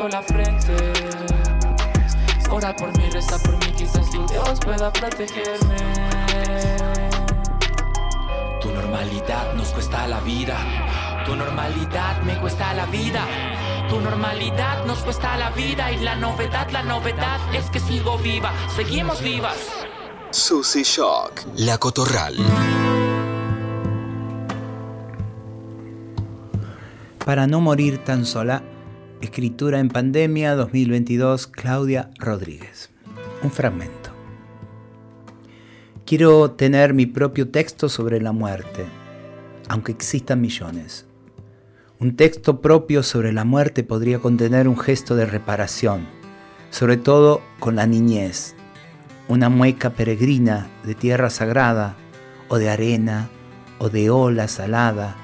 La 0.07 0.23
frente. 0.23 0.77
Ora 2.51 2.77
por 2.77 2.97
mí, 2.97 3.11
reza 3.11 3.39
por 3.39 3.57
mí, 3.59 3.73
quizás 3.77 4.09
tu 4.11 4.25
Dios 4.29 4.61
pueda 4.61 4.93
protegerme. 4.93 5.77
Tu 8.61 8.71
normalidad 8.71 9.55
nos 9.55 9.69
cuesta 9.69 10.07
la 10.07 10.21
vida. 10.21 10.57
Tu 11.27 11.35
normalidad 11.35 12.23
me 12.23 12.39
cuesta 12.39 12.75
la 12.75 12.87
vida. 12.87 13.25
Tu 13.89 14.01
normalidad 14.01 14.85
nos 14.85 14.99
cuesta 14.99 15.37
la 15.37 15.51
vida 15.51 15.91
y 15.91 15.99
la 15.99 16.15
novedad, 16.15 16.71
la 16.71 16.83
novedad 16.83 17.41
es 17.55 17.69
que 17.71 17.81
sigo 17.81 18.19
viva, 18.19 18.53
seguimos 18.77 19.21
vivas. 19.23 19.57
Susie 20.31 20.85
Shock, 20.85 21.41
La 21.57 21.79
Cotorral. 21.79 22.37
Para 27.25 27.47
no 27.47 27.61
morir 27.61 28.05
tan 28.05 28.27
sola, 28.27 28.63
escritura 29.21 29.81
en 29.81 29.89
pandemia 29.89 30.55
2022, 30.55 31.49
Claudia 31.49 32.11
Rodríguez. 32.19 32.91
Un 33.43 33.51
fragmento. 33.51 34.11
Quiero 36.07 36.53
tener 36.53 36.95
mi 36.95 37.07
propio 37.07 37.49
texto 37.49 37.89
sobre 37.89 38.21
la 38.21 38.33
muerte, 38.33 38.85
aunque 39.69 39.93
existan 39.93 40.41
millones. 40.41 41.07
Un 41.99 42.17
texto 42.17 42.61
propio 42.61 43.03
sobre 43.03 43.33
la 43.33 43.45
muerte 43.45 43.83
podría 43.83 44.21
contener 44.21 44.69
un 44.69 44.79
gesto 44.79 45.17
de 45.17 45.27
reparación, 45.27 46.07
sobre 46.71 46.97
todo 46.97 47.43
con 47.59 47.75
la 47.75 47.87
niñez, 47.87 48.55
una 49.27 49.49
mueca 49.49 49.91
peregrina 49.91 50.69
de 50.85 50.95
tierra 50.95 51.29
sagrada, 51.29 51.97
o 52.49 52.57
de 52.57 52.71
arena, 52.71 53.29
o 53.79 53.91
de 53.91 54.11
ola 54.11 54.49
salada, 54.49 55.17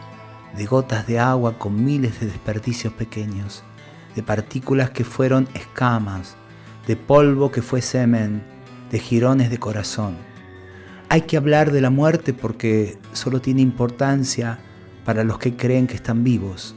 de 0.56 0.66
gotas 0.66 1.06
de 1.06 1.18
agua 1.18 1.58
con 1.58 1.84
miles 1.84 2.20
de 2.20 2.26
desperdicios 2.26 2.92
pequeños, 2.92 3.62
de 4.14 4.22
partículas 4.22 4.90
que 4.90 5.04
fueron 5.04 5.48
escamas, 5.54 6.36
de 6.86 6.96
polvo 6.96 7.50
que 7.50 7.62
fue 7.62 7.82
semen, 7.82 8.42
de 8.90 8.98
jirones 8.98 9.50
de 9.50 9.58
corazón. 9.58 10.16
Hay 11.08 11.22
que 11.22 11.36
hablar 11.36 11.72
de 11.72 11.80
la 11.80 11.90
muerte 11.90 12.32
porque 12.32 12.98
solo 13.12 13.40
tiene 13.40 13.62
importancia 13.62 14.58
para 15.04 15.24
los 15.24 15.38
que 15.38 15.56
creen 15.56 15.86
que 15.86 15.94
están 15.94 16.24
vivos. 16.24 16.74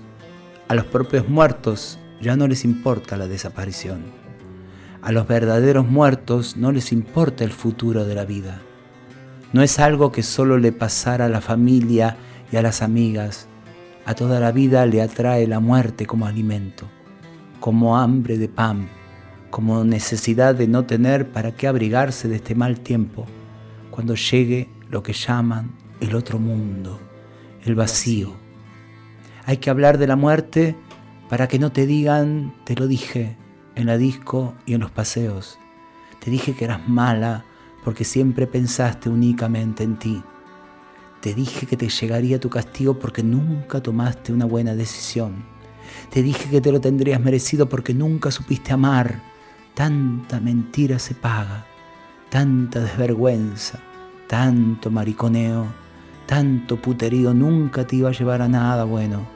A 0.68 0.76
los 0.76 0.86
propios 0.86 1.30
muertos 1.30 1.98
ya 2.22 2.36
no 2.36 2.48
les 2.48 2.66
importa 2.66 3.18
la 3.18 3.28
desaparición. 3.28 4.06
A 5.02 5.12
los 5.12 5.28
verdaderos 5.28 5.88
muertos 5.88 6.58
no 6.58 6.72
les 6.72 6.92
importa 6.92 7.44
el 7.44 7.52
futuro 7.52 8.06
de 8.06 8.16
la 8.16 8.26
vida. 8.26 8.62
No 9.54 9.62
es 9.62 9.80
algo 9.80 10.12
que 10.12 10.24
solo 10.24 10.58
le 10.58 10.72
pasara 10.72 11.26
a 11.26 11.30
la 11.30 11.40
familia 11.40 12.18
y 12.52 12.58
a 12.58 12.62
las 12.62 12.82
amigas. 12.82 13.48
A 14.06 14.14
toda 14.14 14.40
la 14.40 14.52
vida 14.52 14.86
le 14.86 15.02
atrae 15.02 15.48
la 15.48 15.60
muerte 15.60 16.06
como 16.06 16.28
alimento, 16.28 16.90
como 17.60 17.98
hambre 17.98 18.38
de 18.38 18.50
pan, 18.50 18.90
como 19.50 19.84
necesidad 19.84 20.56
de 20.56 20.68
no 20.68 20.86
tener 20.86 21.32
para 21.32 21.52
qué 21.56 21.68
abrigarse 21.68 22.28
de 22.28 22.36
este 22.36 22.56
mal 22.56 22.80
tiempo, 22.80 23.26
cuando 23.92 24.16
llegue 24.16 24.70
lo 24.90 25.04
que 25.04 25.14
llaman 25.14 25.72
el 26.00 26.16
otro 26.16 26.40
mundo, 26.40 27.00
el 27.64 27.76
vacío. 27.76 28.34
Hay 29.46 29.58
que 29.58 29.70
hablar 29.70 29.98
de 29.98 30.08
la 30.08 30.16
muerte 30.16 30.76
para 31.30 31.48
que 31.48 31.60
no 31.60 31.72
te 31.72 31.86
digan, 31.86 32.54
te 32.64 32.76
lo 32.76 32.88
dije, 32.88 33.38
en 33.76 33.88
la 33.88 33.98
disco 33.98 34.56
y 34.66 34.74
en 34.74 34.82
los 34.82 34.92
paseos. 34.92 35.58
Te 36.20 36.32
dije 36.32 36.54
que 36.54 36.66
eras 36.66 36.88
mala 36.88 37.46
porque 37.84 38.04
siempre 38.04 38.48
pensaste 38.48 39.10
únicamente 39.10 39.84
en 39.84 39.98
ti. 39.98 40.22
Te 41.22 41.34
dije 41.34 41.66
que 41.66 41.78
te 41.78 41.90
llegaría 41.90 42.40
tu 42.40 42.50
castigo 42.50 43.00
porque 43.00 43.24
nunca 43.24 43.82
tomaste 43.82 44.34
una 44.34 44.46
buena 44.46 44.76
decisión. 44.76 45.57
Te 46.12 46.24
dije 46.24 46.50
que 46.50 46.62
te 46.62 46.72
lo 46.72 46.80
tendrías 46.80 47.20
merecido 47.20 47.68
porque 47.68 47.94
nunca 47.94 48.32
supiste 48.32 48.74
amar. 48.74 49.22
Tanta 49.74 50.40
mentira 50.40 50.98
se 51.00 51.14
paga, 51.14 51.66
tanta 52.30 52.80
desvergüenza, 52.80 53.80
tanto 54.28 54.90
mariconeo, 54.90 55.68
tanto 56.26 56.78
puterío 56.78 57.34
nunca 57.34 57.86
te 57.86 57.98
iba 57.98 58.10
a 58.10 58.14
llevar 58.14 58.42
a 58.42 58.48
nada 58.48 58.86
bueno. 58.86 59.28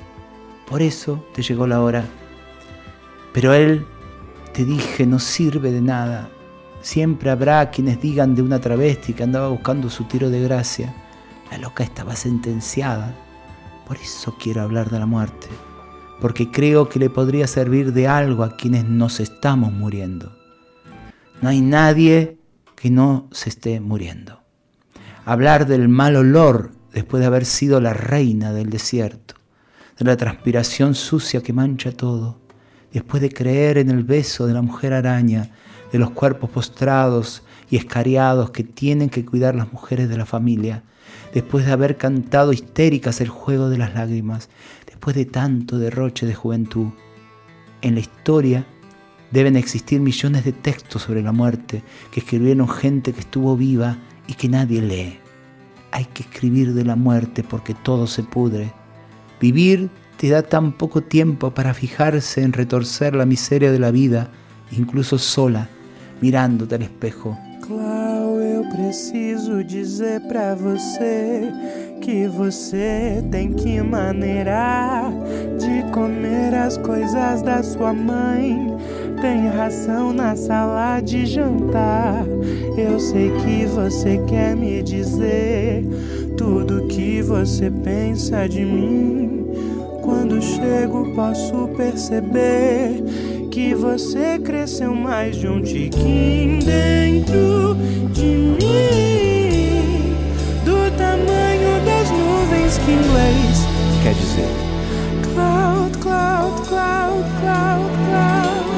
Por 0.67 0.81
eso 0.81 1.23
te 1.33 1.41
llegó 1.41 1.67
la 1.67 1.81
hora. 1.81 2.05
Pero 3.33 3.53
él, 3.53 3.85
te 4.53 4.65
dije, 4.65 5.05
no 5.05 5.19
sirve 5.19 5.71
de 5.71 5.81
nada. 5.81 6.29
Siempre 6.81 7.29
habrá 7.29 7.69
quienes 7.69 8.01
digan 8.01 8.35
de 8.35 8.41
una 8.41 8.59
travesti 8.59 9.13
que 9.13 9.23
andaba 9.23 9.49
buscando 9.49 9.89
su 9.89 10.05
tiro 10.05 10.29
de 10.29 10.41
gracia. 10.41 10.93
La 11.51 11.57
loca 11.57 11.83
estaba 11.83 12.15
sentenciada. 12.15 13.13
Por 13.85 13.97
eso 13.97 14.35
quiero 14.39 14.61
hablar 14.61 14.89
de 14.89 14.99
la 14.99 15.05
muerte. 15.05 15.47
Porque 16.21 16.51
creo 16.51 16.87
que 16.87 16.99
le 16.99 17.09
podría 17.09 17.47
servir 17.47 17.91
de 17.91 18.07
algo 18.07 18.43
a 18.43 18.55
quienes 18.55 18.85
nos 18.85 19.19
estamos 19.19 19.73
muriendo. 19.73 20.37
No 21.41 21.49
hay 21.49 21.59
nadie 21.59 22.37
que 22.75 22.89
no 22.89 23.27
se 23.31 23.49
esté 23.49 23.81
muriendo. 23.81 24.39
Hablar 25.25 25.67
del 25.67 25.89
mal 25.89 26.15
olor 26.15 26.71
después 26.93 27.21
de 27.21 27.27
haber 27.27 27.45
sido 27.45 27.81
la 27.81 27.93
reina 27.93 28.53
del 28.53 28.69
desierto, 28.69 29.35
de 29.97 30.05
la 30.05 30.17
transpiración 30.17 30.95
sucia 30.95 31.41
que 31.41 31.53
mancha 31.53 31.91
todo, 31.91 32.39
después 32.93 33.21
de 33.21 33.29
creer 33.29 33.77
en 33.77 33.89
el 33.89 34.03
beso 34.03 34.47
de 34.47 34.53
la 34.53 34.61
mujer 34.61 34.93
araña, 34.93 35.49
de 35.91 35.99
los 35.99 36.11
cuerpos 36.11 36.49
postrados 36.49 37.43
y 37.69 37.77
escariados 37.77 38.51
que 38.51 38.63
tienen 38.63 39.09
que 39.09 39.25
cuidar 39.25 39.55
las 39.55 39.71
mujeres 39.71 40.09
de 40.09 40.17
la 40.17 40.25
familia, 40.25 40.83
después 41.33 41.65
de 41.65 41.71
haber 41.71 41.97
cantado 41.97 42.53
histéricas 42.53 43.21
el 43.21 43.29
juego 43.29 43.69
de 43.69 43.77
las 43.77 43.93
lágrimas, 43.93 44.49
después 45.01 45.15
de 45.15 45.25
tanto 45.25 45.79
derroche 45.79 46.27
de 46.27 46.35
juventud. 46.35 46.89
En 47.81 47.95
la 47.95 48.01
historia 48.01 48.67
deben 49.31 49.55
existir 49.55 49.99
millones 49.99 50.45
de 50.45 50.51
textos 50.51 51.01
sobre 51.01 51.23
la 51.23 51.31
muerte 51.31 51.81
que 52.11 52.19
escribieron 52.19 52.69
gente 52.69 53.11
que 53.11 53.21
estuvo 53.21 53.57
viva 53.57 53.97
y 54.27 54.35
que 54.35 54.47
nadie 54.47 54.79
lee. 54.79 55.17
Hay 55.91 56.05
que 56.05 56.21
escribir 56.21 56.75
de 56.75 56.85
la 56.85 56.95
muerte 56.95 57.43
porque 57.43 57.73
todo 57.73 58.05
se 58.05 58.21
pudre. 58.21 58.73
Vivir 59.39 59.89
te 60.17 60.29
da 60.29 60.43
tan 60.43 60.71
poco 60.71 61.01
tiempo 61.01 61.49
para 61.49 61.73
fijarse 61.73 62.43
en 62.43 62.53
retorcer 62.53 63.15
la 63.15 63.25
miseria 63.25 63.71
de 63.71 63.79
la 63.79 63.89
vida, 63.89 64.29
incluso 64.71 65.17
sola, 65.17 65.67
mirándote 66.21 66.75
al 66.75 66.83
espejo. 66.83 67.35
Preciso 68.71 69.63
dizer 69.63 70.21
pra 70.21 70.55
você 70.55 71.51
que 71.99 72.27
você 72.27 73.23
tem 73.29 73.53
que 73.53 73.81
maneirar 73.81 75.11
de 75.59 75.91
comer 75.91 76.55
as 76.55 76.77
coisas 76.77 77.41
da 77.41 77.61
sua 77.61 77.93
mãe. 77.93 78.75
Tem 79.21 79.47
ração 79.49 80.11
na 80.11 80.35
sala 80.35 80.99
de 81.01 81.25
jantar. 81.25 82.25
Eu 82.77 82.99
sei 82.99 83.31
que 83.43 83.65
você 83.65 84.17
quer 84.27 84.55
me 84.55 84.81
dizer 84.81 85.85
tudo 86.37 86.87
que 86.87 87.21
você 87.21 87.69
pensa 87.69 88.47
de 88.47 88.65
mim. 88.65 89.45
Quando 90.01 90.41
chego, 90.41 91.13
posso 91.13 91.67
perceber 91.77 93.03
que 93.51 93.75
você 93.75 94.39
cresceu 94.39 94.95
mais 94.95 95.35
de 95.35 95.45
um 95.45 95.61
tiquinho 95.61 96.63
dentro 96.63 97.75
de 98.13 98.23
mim. 98.23 100.15
Do 100.63 100.89
tamanho 100.97 101.85
das 101.85 102.09
nuvens 102.09 102.77
que 102.77 102.91
inglês 102.91 103.67
Quer 104.01 104.13
dizer, 104.13 104.47
Cloud, 105.33 105.97
cloud, 105.99 106.61
cloud, 106.67 107.25
cloud, 107.41 107.91
cloud. 108.09 108.70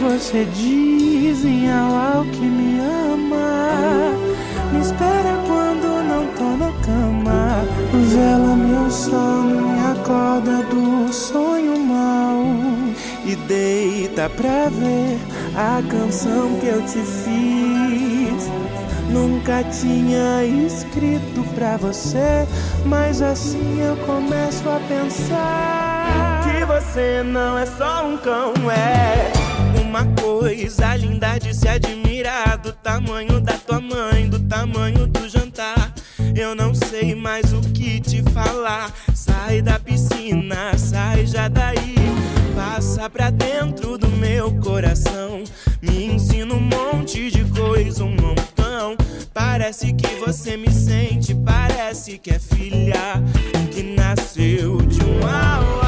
Você 0.00 0.44
diz 0.54 1.44
em 1.44 1.70
ao 1.70 2.24
que 2.24 2.40
me 2.40 2.80
ama. 2.80 4.12
Me 4.72 4.80
espera 4.80 5.38
quando 5.46 6.02
não 6.08 6.26
tô 6.34 6.56
na 6.56 6.72
cama. 6.84 7.64
Vela 8.08 8.56
meu 8.56 8.90
sono, 8.90 9.68
me 9.68 9.80
acorda 9.80 10.62
do 10.64 11.12
sonho 11.12 11.78
mau. 11.78 12.44
E 13.24 13.36
deita 13.36 14.28
pra 14.30 14.68
ver 14.70 15.18
a 15.56 15.82
canção 15.88 16.58
que 16.60 16.66
eu 16.66 16.82
te 16.82 17.00
fiz. 17.02 18.50
Nunca 19.10 19.62
tinha 19.64 20.42
escrito 20.66 21.44
pra 21.54 21.76
você, 21.76 22.46
mas 22.86 23.20
assim 23.20 23.78
eu 23.80 23.94
começo 24.06 24.66
a 24.68 24.80
pensar 24.88 26.40
que 26.44 26.64
você 26.64 27.22
não 27.22 27.58
é 27.58 27.66
só 27.66 28.06
um 28.06 28.16
cão, 28.16 28.54
é 28.70 29.41
uma 29.92 30.06
coisa 30.14 30.96
linda 30.96 31.38
de 31.38 31.52
se 31.54 31.68
admirar 31.68 32.56
do 32.56 32.72
tamanho 32.72 33.38
da 33.38 33.58
tua 33.58 33.78
mãe, 33.78 34.26
do 34.26 34.38
tamanho 34.38 35.06
do 35.06 35.28
jantar. 35.28 35.92
Eu 36.34 36.54
não 36.54 36.74
sei 36.74 37.14
mais 37.14 37.52
o 37.52 37.60
que 37.60 38.00
te 38.00 38.22
falar. 38.32 38.90
Sai 39.14 39.60
da 39.60 39.78
piscina, 39.78 40.78
sai 40.78 41.26
já 41.26 41.46
daí. 41.46 41.94
Passa 42.56 43.10
pra 43.10 43.28
dentro 43.28 43.98
do 43.98 44.08
meu 44.08 44.50
coração. 44.60 45.44
Me 45.82 46.06
ensina 46.06 46.54
um 46.54 46.60
monte 46.60 47.30
de 47.30 47.44
coisa, 47.44 48.02
um 48.02 48.16
montão. 48.16 48.96
Parece 49.34 49.92
que 49.92 50.06
você 50.24 50.56
me 50.56 50.70
sente, 50.70 51.34
parece 51.34 52.16
que 52.16 52.30
é 52.30 52.38
filha 52.38 53.22
que 53.70 53.82
nasceu 53.82 54.78
de 54.78 55.04
um 55.04 55.18
auá. 55.26 55.81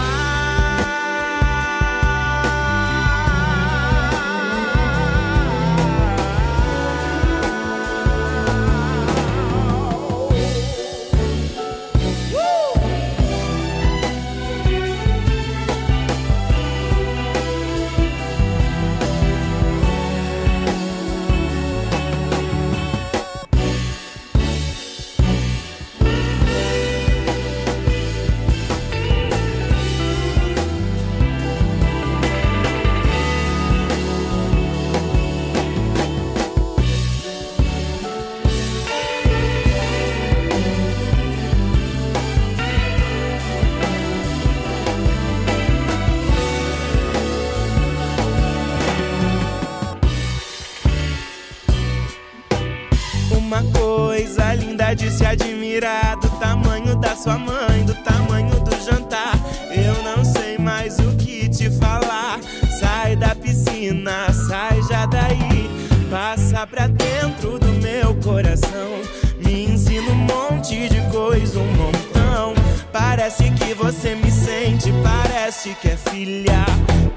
De 54.94 55.10
se 55.10 55.26
admirar 55.26 56.16
do 56.16 56.28
tamanho 56.38 56.94
da 56.96 57.16
sua 57.16 57.36
mãe, 57.36 57.84
do 57.84 57.94
tamanho 57.94 58.54
do 58.60 58.84
jantar. 58.84 59.34
Eu 59.70 60.02
não 60.02 60.24
sei 60.24 60.56
mais 60.56 60.98
o 60.98 61.16
que 61.16 61.48
te 61.48 61.68
falar. 61.70 62.38
Sai 62.78 63.16
da 63.16 63.34
piscina, 63.34 64.32
sai 64.32 64.80
já 64.82 65.06
daí. 65.06 65.68
Passa 66.10 66.66
pra 66.66 66.86
dentro 66.86 67.58
do 67.58 67.72
meu 67.72 68.14
coração. 68.22 69.00
Me 69.44 69.64
ensina 69.64 70.10
um 70.10 70.14
monte 70.14 70.88
de 70.88 71.00
coisa, 71.10 71.58
um 71.58 71.72
montão. 71.72 72.54
Parece 72.92 73.50
que 73.50 73.74
você 73.74 74.14
me 74.14 74.30
sente, 74.30 74.92
parece 75.02 75.74
que 75.80 75.88
é 75.88 75.96
filha 75.96 76.64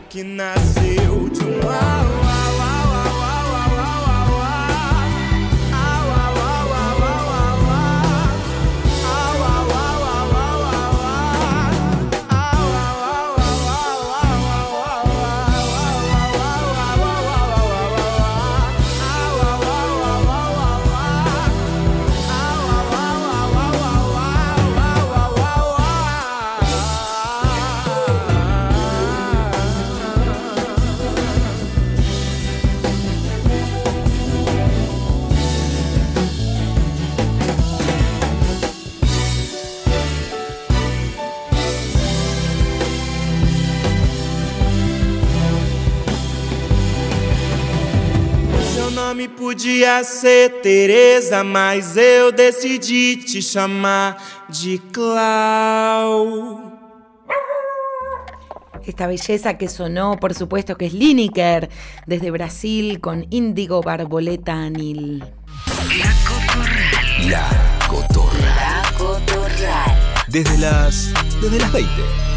que 0.09 0.23
nasceu 0.23 0.66
podia 49.57 50.03
ser 50.03 50.61
Teresa, 50.61 51.43
mas 51.43 51.97
eu 51.97 52.31
decidi 52.31 53.17
te 53.17 53.41
chamar 53.41 54.15
de 54.47 54.77
Clau. 54.93 56.77
Esta 58.85 59.07
belleza 59.07 59.55
que 59.55 59.67
sonó, 59.67 60.17
por 60.19 60.35
supuesto, 60.35 60.77
que 60.77 60.85
es 60.85 60.93
Lineker, 60.93 61.69
desde 62.05 62.29
Brasil, 62.29 63.01
con 63.01 63.25
Índigo 63.31 63.81
Barboleta 63.81 64.53
Anil. 64.53 65.23
La 67.27 67.49
Cotorral. 67.87 68.77
Desde 70.27 70.57
las. 70.59 71.11
desde 71.41 71.59
las 71.59 71.71
20. 71.71 72.36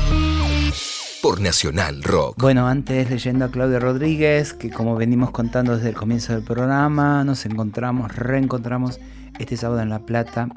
Por 1.23 1.41
Nacional 1.41 2.03
Rock. 2.03 2.37
Bueno, 2.41 2.67
antes 2.67 3.11
leyendo 3.11 3.45
a 3.45 3.51
Claudia 3.51 3.79
Rodríguez, 3.79 4.55
que 4.55 4.71
como 4.71 4.97
venimos 4.97 5.31
contando 5.31 5.77
desde 5.77 5.91
el 5.91 5.95
comienzo 5.95 6.33
del 6.33 6.43
programa, 6.43 7.25
nos 7.25 7.45
encontramos, 7.45 8.15
reencontramos 8.17 8.99
este 9.39 9.57
sábado 9.59 9.83
en 9.83 9.91
La 9.91 9.99
Plata, 10.01 10.49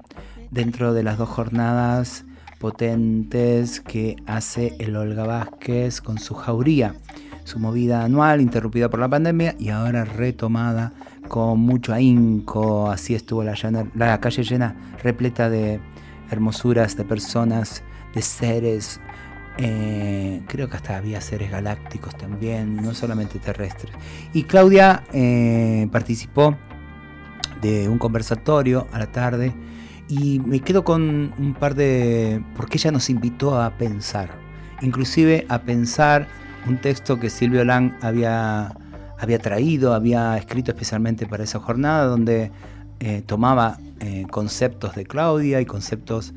dentro 0.52 0.93
de 0.93 1.04
las 1.04 1.17
dos 1.17 1.28
jornadas 1.30 2.23
potentes 2.60 3.82
que 3.82 4.15
hace 4.26 4.73
el 4.80 4.95
Olga 4.95 5.26
Vázquez 5.26 5.99
con 5.99 6.17
su 6.17 6.34
jauría, 6.34 6.95
su 7.43 7.60
movida 7.60 8.06
anual 8.06 8.39
interrumpida 8.39 8.89
por 8.89 9.02
la 9.02 9.10
pandemia 9.10 9.56
y 9.60 9.67
ahora 9.69 10.06
retomada 10.06 10.93
con 11.28 11.60
mucho 11.60 11.93
ahínco. 11.93 12.89
Así 12.89 13.15
estuvo 13.15 13.43
la, 13.43 13.54
llana- 13.56 13.91
la 13.95 14.17
calle 14.21 14.43
llena, 14.43 14.76
repleta 15.04 15.49
de 15.49 15.82
hermosuras, 16.32 16.95
de 16.95 17.04
personas, 17.04 17.84
de 18.15 18.21
seres. 18.21 19.02
Eh, 19.57 20.41
creo 20.47 20.67
que 20.69 20.75
hasta 20.75 20.97
había 20.97 21.21
seres 21.21 21.51
galácticos 21.51 22.17
también, 22.17 22.75
no 22.75 22.93
solamente 22.93 23.39
terrestres. 23.39 23.93
Y 24.33 24.43
Claudia 24.43 25.03
eh, 25.13 25.87
participó 25.91 26.57
de 27.61 27.87
un 27.87 27.99
conversatorio 27.99 28.87
a 28.91 28.99
la 28.99 29.11
tarde 29.11 29.53
y 30.07 30.39
me 30.39 30.59
quedo 30.59 30.83
con 30.83 31.33
un 31.37 31.53
par 31.53 31.75
de... 31.75 32.43
porque 32.55 32.77
ella 32.77 32.91
nos 32.91 33.09
invitó 33.09 33.61
a 33.61 33.71
pensar 33.77 34.29
inclusive 34.81 35.45
a 35.47 35.61
pensar 35.61 36.27
un 36.67 36.77
texto 36.77 37.19
que 37.19 37.29
Silvio 37.29 37.63
Lang 37.63 37.93
había, 38.01 38.73
había 39.17 39.39
traído, 39.39 39.93
había 39.93 40.37
escrito 40.37 40.71
especialmente 40.71 41.25
para 41.25 41.45
esa 41.45 41.59
jornada, 41.59 42.05
donde 42.05 42.51
eh, 42.99 43.23
tomaba 43.25 43.77
conceptos 44.29 44.95
de 44.95 45.05
Claudia 45.05 45.61
y 45.61 45.65
conceptos 45.65 46.33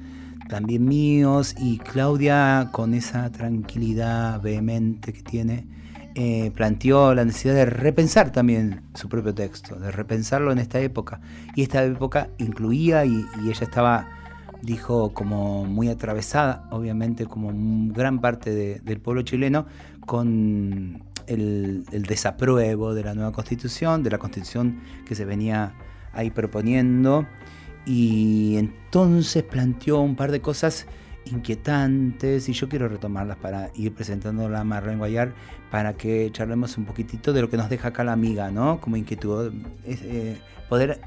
también 0.48 0.84
míos, 0.84 1.54
y 1.58 1.78
Claudia 1.78 2.68
con 2.72 2.94
esa 2.94 3.30
tranquilidad 3.30 4.40
vehemente 4.40 5.12
que 5.12 5.22
tiene, 5.22 5.66
eh, 6.14 6.50
planteó 6.54 7.14
la 7.14 7.24
necesidad 7.24 7.54
de 7.54 7.66
repensar 7.66 8.32
también 8.32 8.82
su 8.94 9.08
propio 9.08 9.34
texto, 9.34 9.76
de 9.76 9.90
repensarlo 9.90 10.50
en 10.52 10.58
esta 10.58 10.80
época. 10.80 11.20
Y 11.54 11.62
esta 11.62 11.84
época 11.84 12.30
incluía, 12.38 13.04
y, 13.04 13.26
y 13.44 13.50
ella 13.50 13.64
estaba, 13.64 14.08
dijo, 14.62 15.12
como 15.12 15.64
muy 15.66 15.88
atravesada, 15.88 16.66
obviamente, 16.70 17.26
como 17.26 17.50
gran 17.92 18.20
parte 18.20 18.50
de- 18.50 18.80
del 18.80 18.98
pueblo 19.00 19.22
chileno, 19.22 19.66
con 20.06 21.02
el, 21.26 21.84
el 21.92 22.02
desapruebo 22.04 22.94
de 22.94 23.04
la 23.04 23.14
nueva 23.14 23.32
constitución, 23.32 24.02
de 24.02 24.10
la 24.10 24.18
constitución 24.18 24.80
que 25.04 25.14
se 25.14 25.24
venía 25.24 25.74
ahí 26.14 26.30
proponiendo. 26.30 27.26
Y 27.86 28.56
entonces 28.56 29.44
planteó 29.44 30.00
un 30.00 30.16
par 30.16 30.32
de 30.32 30.40
cosas 30.40 30.86
inquietantes 31.24 32.48
y 32.48 32.52
yo 32.52 32.68
quiero 32.68 32.88
retomarlas 32.88 33.36
para 33.38 33.70
ir 33.74 33.94
presentándola 33.94 34.60
a 34.60 34.64
Marlene 34.64 34.98
Guayar 34.98 35.32
para 35.70 35.94
que 35.94 36.30
charlemos 36.32 36.76
un 36.78 36.84
poquitito 36.84 37.32
de 37.32 37.42
lo 37.42 37.50
que 37.50 37.56
nos 37.56 37.68
deja 37.68 37.88
acá 37.88 38.04
la 38.04 38.12
amiga, 38.12 38.50
¿no? 38.50 38.80
Como 38.80 38.96
inquietud, 38.96 39.52
es, 39.84 40.00
eh, 40.02 40.38
poder 40.68 41.00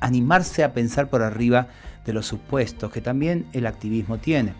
animarse 0.00 0.64
a 0.64 0.72
pensar 0.72 1.08
por 1.08 1.22
arriba 1.22 1.68
de 2.04 2.12
los 2.12 2.26
supuestos 2.26 2.92
que 2.92 3.00
también 3.00 3.46
el 3.52 3.66
activismo 3.66 4.18
tiene. 4.18 4.52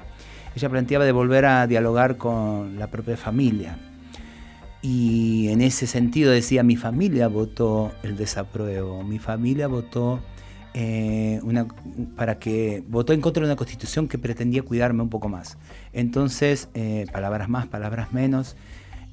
Ella 0.54 0.70
planteaba 0.70 1.04
de 1.04 1.12
volver 1.12 1.44
a 1.44 1.66
dialogar 1.66 2.16
con 2.16 2.78
la 2.78 2.86
propia 2.88 3.16
familia. 3.16 3.78
Y 4.82 5.48
en 5.48 5.60
ese 5.60 5.86
sentido 5.86 6.32
decía, 6.32 6.62
mi 6.62 6.76
familia 6.76 7.28
votó 7.28 7.92
el 8.02 8.16
desapruebo, 8.16 9.02
mi 9.02 9.18
familia 9.18 9.66
votó 9.66 10.20
eh, 10.78 11.40
para 12.16 12.38
que 12.38 12.84
votó 12.86 13.14
en 13.14 13.22
contra 13.22 13.40
de 13.40 13.48
una 13.48 13.56
constitución 13.56 14.08
que 14.08 14.18
pretendía 14.18 14.60
cuidarme 14.62 15.02
un 15.02 15.08
poco 15.08 15.30
más. 15.30 15.56
Entonces, 15.94 16.68
eh, 16.74 17.06
palabras 17.10 17.48
más, 17.48 17.66
palabras 17.66 18.12
menos, 18.12 18.56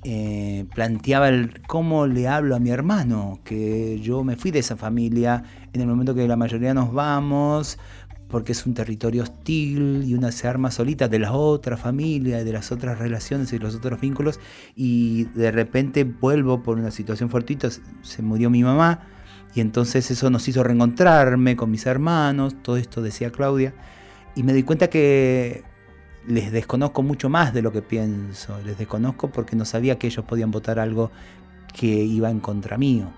eh, 0.04 0.66
planteaba 0.76 1.30
cómo 1.66 2.06
le 2.06 2.28
hablo 2.28 2.58
a 2.58 2.60
mi 2.60 2.70
hermano, 2.70 3.40
que 3.46 3.98
yo 4.02 4.26
me 4.26 4.36
fui 4.36 4.52
de 4.52 4.60
esa 4.60 4.76
familia 4.76 5.46
en 5.72 5.80
el 5.80 5.88
momento 5.88 6.14
que 6.14 6.28
la 6.28 6.36
mayoría 6.36 6.74
nos 6.74 6.92
vamos, 6.92 7.80
porque 8.28 8.52
es 8.52 8.66
un 8.66 8.74
territorio 8.74 9.24
hostil 9.24 10.04
y 10.06 10.16
una 10.16 10.34
se 10.34 10.50
arma 10.50 10.70
solita 10.70 11.08
de 11.08 11.20
la 11.20 11.32
otra 11.32 11.78
familia, 11.78 12.44
de 12.44 12.52
las 12.52 12.74
otras 12.74 13.00
relaciones 13.00 13.54
y 13.54 13.60
los 13.60 13.74
otros 13.74 14.02
vínculos, 14.02 14.42
y 14.76 15.26
de 15.36 15.50
repente 15.50 16.04
vuelvo 16.04 16.62
por 16.62 16.78
una 16.78 16.92
situación 16.92 17.30
fortuita, 17.30 17.70
se 17.70 18.22
murió 18.22 18.50
mi 18.50 18.64
mamá, 18.64 19.08
y 19.56 19.62
entonces 19.62 20.10
eso 20.10 20.30
nos 20.30 20.48
hizo 20.48 20.64
reencontrarme 20.64 21.56
con 21.56 21.70
mis 21.70 21.86
hermanos, 21.86 22.56
todo 22.62 22.78
esto 22.78 23.02
decía 23.02 23.32
Claudia, 23.32 23.74
y 24.36 24.44
me 24.44 24.54
di 24.54 24.64
cuenta 24.64 24.90
que 24.90 25.64
les 26.28 26.52
desconozco 26.52 27.04
mucho 27.04 27.30
más 27.30 27.54
de 27.54 27.62
lo 27.62 27.72
que 27.72 27.82
pienso, 27.82 28.58
les 28.66 28.78
desconozco 28.78 29.30
porque 29.30 29.56
no 29.56 29.66
sabía 29.66 30.00
que 30.00 30.08
ellos 30.08 30.26
podían 30.26 30.52
votar 30.52 30.80
algo 30.80 31.12
que 31.74 31.88
iba 31.88 32.30
en 32.30 32.40
contra 32.40 32.78
mío. 32.78 33.12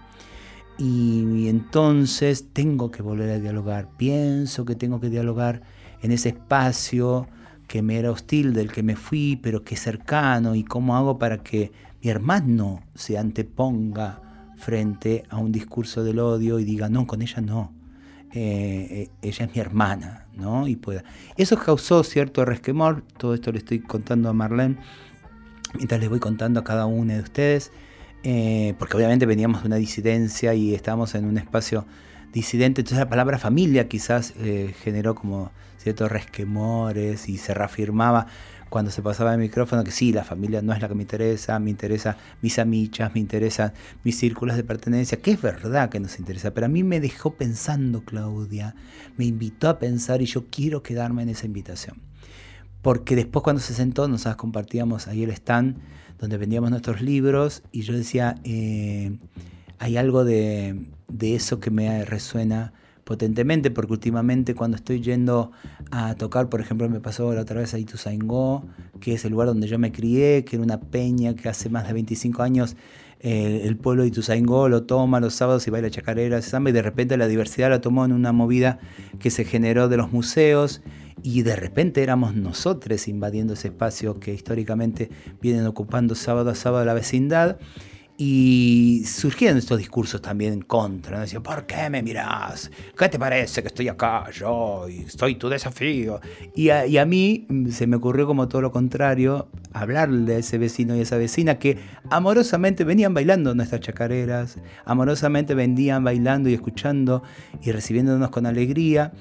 Y 0.77 1.47
entonces 1.47 2.47
tengo 2.51 2.91
que 2.91 3.01
volver 3.01 3.29
a 3.29 3.39
dialogar, 3.39 3.87
pienso 3.95 4.65
que 4.65 4.75
tengo 4.75 4.99
que 4.99 5.09
dialogar 5.09 5.61
en 6.01 6.11
ese 6.11 6.29
espacio 6.29 7.27
que 7.67 7.81
me 7.81 7.97
era 7.97 8.11
hostil, 8.11 8.53
del 8.53 8.71
que 8.71 8.83
me 8.83 8.97
fui, 8.97 9.39
pero 9.41 9.63
que 9.63 9.75
es 9.75 9.81
cercano, 9.81 10.53
y 10.53 10.63
cómo 10.65 10.97
hago 10.97 11.17
para 11.17 11.37
que 11.37 11.71
mi 12.03 12.09
hermano 12.09 12.83
se 12.93 13.17
anteponga 13.17 14.21
frente 14.57 15.23
a 15.29 15.37
un 15.37 15.51
discurso 15.51 16.03
del 16.03 16.19
odio 16.19 16.59
y 16.59 16.63
diga, 16.63 16.89
no, 16.89 17.05
con 17.07 17.21
ella 17.21 17.41
no, 17.41 17.73
eh, 18.33 18.87
eh, 18.89 19.09
ella 19.21 19.45
es 19.45 19.55
mi 19.55 19.61
hermana, 19.61 20.25
¿no? 20.35 20.67
Y 20.67 20.75
pueda. 20.75 21.03
Eso 21.37 21.57
causó 21.57 22.03
cierto 22.03 22.43
resquemor, 22.43 23.03
todo 23.17 23.33
esto 23.33 23.51
le 23.51 23.59
estoy 23.59 23.79
contando 23.79 24.29
a 24.29 24.33
Marlene, 24.33 24.77
mientras 25.75 25.99
les 25.99 26.09
voy 26.09 26.19
contando 26.19 26.59
a 26.59 26.63
cada 26.63 26.85
uno 26.85 27.13
de 27.13 27.21
ustedes, 27.21 27.71
eh, 28.23 28.73
porque 28.77 28.97
obviamente 28.97 29.25
veníamos 29.25 29.61
de 29.61 29.67
una 29.67 29.77
disidencia 29.77 30.53
y 30.53 30.75
estábamos 30.75 31.15
en 31.15 31.25
un 31.25 31.37
espacio 31.37 31.85
disidente, 32.33 32.81
entonces 32.81 32.99
la 32.99 33.09
palabra 33.09 33.37
familia 33.37 33.87
quizás 33.87 34.33
generó 34.83 35.15
como 35.15 35.51
ciertos 35.77 36.11
resquemores 36.11 37.29
y 37.29 37.37
se 37.37 37.53
reafirmaba 37.53 38.27
cuando 38.75 38.91
se 38.91 39.01
pasaba 39.01 39.31
el 39.33 39.39
micrófono 39.39 39.85
que 39.85 39.91
sí, 39.91 40.11
la 40.11 40.25
familia 40.25 40.61
no 40.61 40.73
es 40.73 40.81
la 40.81 40.89
que 40.89 40.95
me 40.95 41.03
interesa, 41.03 41.57
me 41.59 41.69
interesa 41.69 42.17
mis 42.41 42.59
amichas, 42.59 43.13
me 43.13 43.21
interesan 43.21 43.71
mis 44.03 44.17
círculos 44.19 44.57
de 44.57 44.65
pertenencia, 44.65 45.21
que 45.21 45.31
es 45.31 45.41
verdad 45.41 45.87
que 45.87 46.01
nos 46.01 46.19
interesa, 46.19 46.53
pero 46.53 46.65
a 46.65 46.67
mí 46.67 46.83
me 46.83 46.99
dejó 46.99 47.35
pensando 47.35 48.03
Claudia, 48.03 48.75
me 49.15 49.23
invitó 49.23 49.69
a 49.69 49.79
pensar 49.79 50.21
y 50.21 50.25
yo 50.25 50.47
quiero 50.49 50.83
quedarme 50.83 51.23
en 51.23 51.29
esa 51.29 51.45
invitación. 51.45 52.01
Porque 52.81 53.15
después 53.15 53.43
cuando 53.43 53.61
se 53.61 53.73
sentó, 53.73 54.09
nosotros 54.09 54.35
compartíamos 54.35 55.07
ahí 55.07 55.23
el 55.23 55.29
stand 55.29 55.77
donde 56.19 56.35
vendíamos 56.35 56.69
nuestros 56.69 56.99
libros 56.99 57.63
y 57.71 57.83
yo 57.83 57.93
decía, 57.93 58.35
eh, 58.43 59.17
hay 59.79 59.95
algo 59.95 60.25
de 60.25 60.75
eso 61.21 61.61
que 61.61 61.71
me 61.71 62.03
resuena 62.03 62.73
potentemente, 63.05 63.71
porque 63.71 63.93
últimamente 63.93 64.53
cuando 64.53 64.75
estoy 64.75 65.01
yendo 65.01 65.51
a 65.91 66.15
tocar, 66.15 66.49
por 66.49 66.59
ejemplo, 66.59 66.89
me 66.89 66.99
pasó 66.99 67.33
la 67.33 67.41
otra 67.41 67.61
vez 67.61 67.73
a 67.73 67.79
Ituzaingó, 67.79 68.65
que 68.99 69.13
es 69.13 69.23
el 69.23 69.31
lugar 69.31 69.47
donde 69.47 69.67
yo 69.67 69.79
me 69.79 69.93
crié, 69.93 70.43
que 70.43 70.57
era 70.57 70.63
una 70.63 70.81
peña 70.81 71.35
que 71.35 71.47
hace 71.47 71.69
más 71.69 71.87
de 71.87 71.93
25 71.93 72.43
años 72.43 72.75
eh, 73.27 73.61
el 73.63 73.77
pueblo 73.77 74.03
de 74.03 74.09
Ituzaingó 74.09 74.69
lo 74.69 74.83
toma 74.83 75.19
los 75.19 75.33
sábados 75.33 75.65
y 75.67 75.71
baila 75.71 75.89
chacarera, 75.89 76.41
samba, 76.41 76.69
y 76.69 76.73
de 76.73 76.81
repente 76.81 77.17
la 77.17 77.27
diversidad 77.27 77.69
la 77.69 77.81
tomó 77.81 78.05
en 78.05 78.11
una 78.11 78.31
movida 78.33 78.77
que 79.19 79.31
se 79.31 79.45
generó 79.45 79.87
de 79.87 79.97
los 79.97 80.11
museos 80.11 80.81
y 81.23 81.41
de 81.41 81.55
repente 81.55 82.03
éramos 82.03 82.35
nosotros 82.35 83.07
invadiendo 83.07 83.53
ese 83.53 83.69
espacio 83.69 84.19
que 84.19 84.33
históricamente 84.33 85.09
vienen 85.41 85.65
ocupando 85.65 86.13
sábado 86.13 86.51
a 86.51 86.55
sábado 86.55 86.85
la 86.85 86.93
vecindad. 86.93 87.57
Y 88.17 89.03
surgieron 89.05 89.57
estos 89.57 89.77
discursos 89.77 90.21
también 90.21 90.53
en 90.53 90.61
contra. 90.61 91.17
¿no? 91.17 91.21
Decían, 91.21 91.43
¿por 91.43 91.65
qué 91.65 91.89
me 91.89 92.01
mirás? 92.01 92.71
¿Qué 92.97 93.09
te 93.09 93.19
parece 93.19 93.61
que 93.61 93.67
estoy 93.67 93.89
acá 93.89 94.29
yo 94.31 94.87
y 94.87 94.99
estoy 94.99 95.35
tu 95.35 95.49
desafío? 95.49 96.21
Y 96.55 96.69
a, 96.69 96.85
y 96.87 96.97
a 96.97 97.05
mí 97.05 97.45
mm, 97.49 97.69
se 97.69 97.87
me 97.87 97.97
ocurrió 97.97 98.25
como 98.25 98.47
todo 98.47 98.61
lo 98.61 98.71
contrario, 98.71 99.49
hablarle 99.73 100.35
a 100.35 100.37
ese 100.37 100.57
vecino 100.57 100.95
y 100.95 100.99
a 100.99 101.01
esa 101.01 101.17
vecina 101.17 101.59
que 101.59 101.77
amorosamente 102.09 102.85
venían 102.85 103.13
bailando 103.13 103.53
nuestras 103.53 103.81
chacareras, 103.81 104.59
amorosamente 104.85 105.53
venían 105.53 106.05
bailando 106.05 106.49
y 106.49 106.53
escuchando 106.53 107.21
y 107.61 107.71
recibiéndonos 107.71 108.29
con 108.29 108.45
alegría 108.45 109.11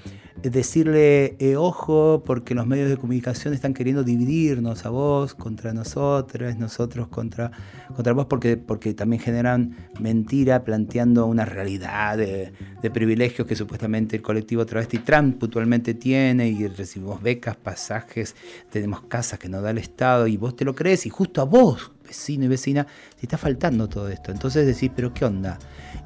decirle, 0.42 1.36
eh, 1.38 1.56
ojo, 1.56 2.22
porque 2.26 2.54
los 2.54 2.66
medios 2.66 2.90
de 2.90 2.96
comunicación 2.96 3.54
están 3.54 3.72
queriendo 3.72 4.02
dividirnos 4.02 4.84
a 4.84 4.90
vos 4.90 5.34
contra 5.34 5.72
nosotros, 5.72 6.56
nosotros 6.56 7.08
contra, 7.08 7.52
contra 7.94 8.12
vos, 8.12 8.26
porque, 8.26 8.56
porque 8.56 8.94
también 8.94 9.22
generan 9.22 9.76
mentira 10.00 10.64
planteando 10.64 11.26
una 11.26 11.44
realidad 11.44 12.18
de, 12.18 12.52
privilegios 12.92 13.48
que 13.48 13.56
supuestamente 13.56 14.16
el 14.16 14.22
colectivo 14.22 14.66
Travesti 14.66 14.98
Trump 14.98 15.38
puntualmente 15.38 15.94
tiene 15.94 16.48
y 16.48 16.68
recibimos 16.68 17.22
becas, 17.22 17.56
pasajes, 17.56 18.36
tenemos 18.70 19.02
casas 19.04 19.38
que 19.38 19.48
nos 19.48 19.62
da 19.62 19.70
el 19.70 19.78
Estado 19.78 20.26
y 20.26 20.36
vos 20.36 20.54
te 20.54 20.66
lo 20.66 20.74
crees 20.74 21.06
y 21.06 21.10
justo 21.10 21.40
a 21.40 21.44
vos, 21.44 21.92
vecino 22.06 22.44
y 22.44 22.48
vecina, 22.48 22.86
te 23.18 23.22
está 23.22 23.38
faltando 23.38 23.88
todo 23.88 24.08
esto. 24.10 24.30
Entonces 24.30 24.66
decís, 24.66 24.90
pero 24.94 25.14
¿qué 25.14 25.24
onda? 25.24 25.58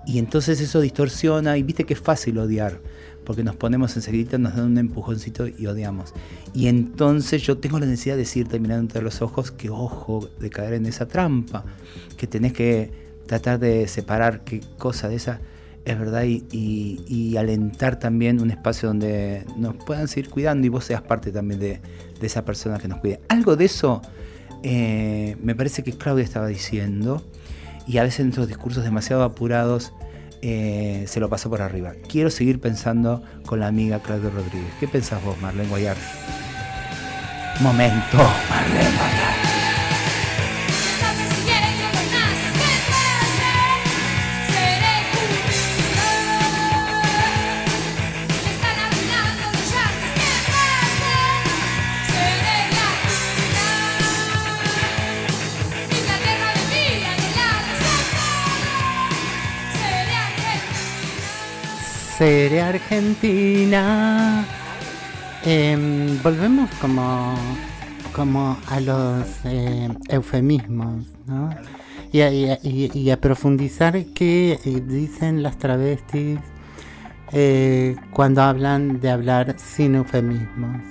Y 0.07 0.19
entonces 0.19 0.61
eso 0.61 0.81
distorsiona 0.81 1.59
y 1.59 1.65
viste 1.65 1.85
que 1.85 1.95
es 1.95 2.01
fácil 2.01 2.39
odiar 2.39 2.81
porque 3.29 3.45
nos 3.45 3.57
ponemos 3.57 3.95
enseguida, 3.95 4.39
nos 4.39 4.57
dan 4.57 4.65
un 4.65 4.79
empujoncito 4.79 5.47
y 5.47 5.67
odiamos. 5.67 6.15
Y 6.55 6.69
entonces 6.69 7.43
yo 7.43 7.59
tengo 7.59 7.79
la 7.79 7.85
necesidad 7.85 8.15
de 8.15 8.21
decirte 8.21 8.59
mirando 8.59 8.85
entre 8.85 9.03
los 9.03 9.21
ojos 9.21 9.51
que 9.51 9.69
ojo 9.69 10.31
de 10.41 10.49
caer 10.49 10.73
en 10.73 10.87
esa 10.87 11.07
trampa, 11.09 11.63
que 12.17 12.27
tenés 12.27 12.55
que 12.55 12.91
tratar 13.27 13.59
de 13.59 13.87
separar 13.87 14.45
qué 14.45 14.63
cosa 14.79 15.11
de 15.11 15.17
esa 15.17 15.43
es 15.85 15.99
verdad 15.99 16.25
y, 16.25 17.37
alentar 17.37 17.99
también 17.99 18.41
un 18.41 18.51
espacio 18.51 18.89
donde 18.89 19.45
nos 19.59 19.77
puedan 19.77 20.09
seguir 20.09 20.31
cuidando 20.31 20.67
y 20.67 20.71
vos 20.71 20.87
seas 20.87 21.03
parte 21.03 21.31
también 21.31 21.61
de, 21.61 21.81
de 22.19 22.27
esa 22.27 22.47
persona 22.47 22.79
que 22.79 22.89
nos 22.89 22.99
cuide. 23.01 23.21
Algo 23.29 23.57
de 23.57 23.67
eso 23.67 24.01
eh, 24.63 25.37
me 25.43 25.55
parece 25.55 25.83
que 25.83 25.93
Claudia 25.93 26.25
estaba 26.25 26.47
diciendo 26.47 27.23
y 27.87 27.99
a 27.99 28.05
veces 28.05 28.21
en 28.21 28.29
estos 28.31 28.49
discursos 28.49 28.85
demasiado 28.85 29.23
apurados 29.23 29.93
eh, 30.43 31.05
se 31.07 31.21
lo 31.21 31.29
pasó 31.29 31.51
por 31.51 31.63
arriba. 31.63 31.93
Quiero 32.09 32.31
seguir 32.31 32.61
pensando 32.61 33.23
con 33.47 33.61
la 33.61 33.67
amiga 33.67 34.01
Claudia 34.01 34.31
Rodríguez. 34.31 34.73
¿Qué 34.81 34.89
pensás 34.89 35.23
vos, 35.25 35.41
Marlene 35.41 35.69
Guayar? 35.69 35.97
Momento, 37.61 38.19
Marlene 38.49 38.97
Guayar. 38.97 39.48
Seré 62.19 62.61
Argentina. 62.63 64.45
Em, 65.45 66.21
volvemos 66.21 66.69
como, 66.81 67.37
como 68.13 68.59
a 68.67 68.81
los 68.81 69.25
eh, 69.45 69.89
eufemismos, 70.09 71.07
¿no? 71.27 71.51
Y 72.11 73.11
a, 73.11 73.21
profundizar 73.21 74.05
qué 74.17 74.59
eh, 74.65 74.83
dicen 74.85 75.45
las 75.45 75.59
travestis 75.59 76.41
eh, 77.31 77.95
cuando 78.11 78.43
hablan 78.43 78.99
de 78.99 79.11
hablar 79.11 79.55
sin 79.57 79.95
eufemismos. 79.95 80.83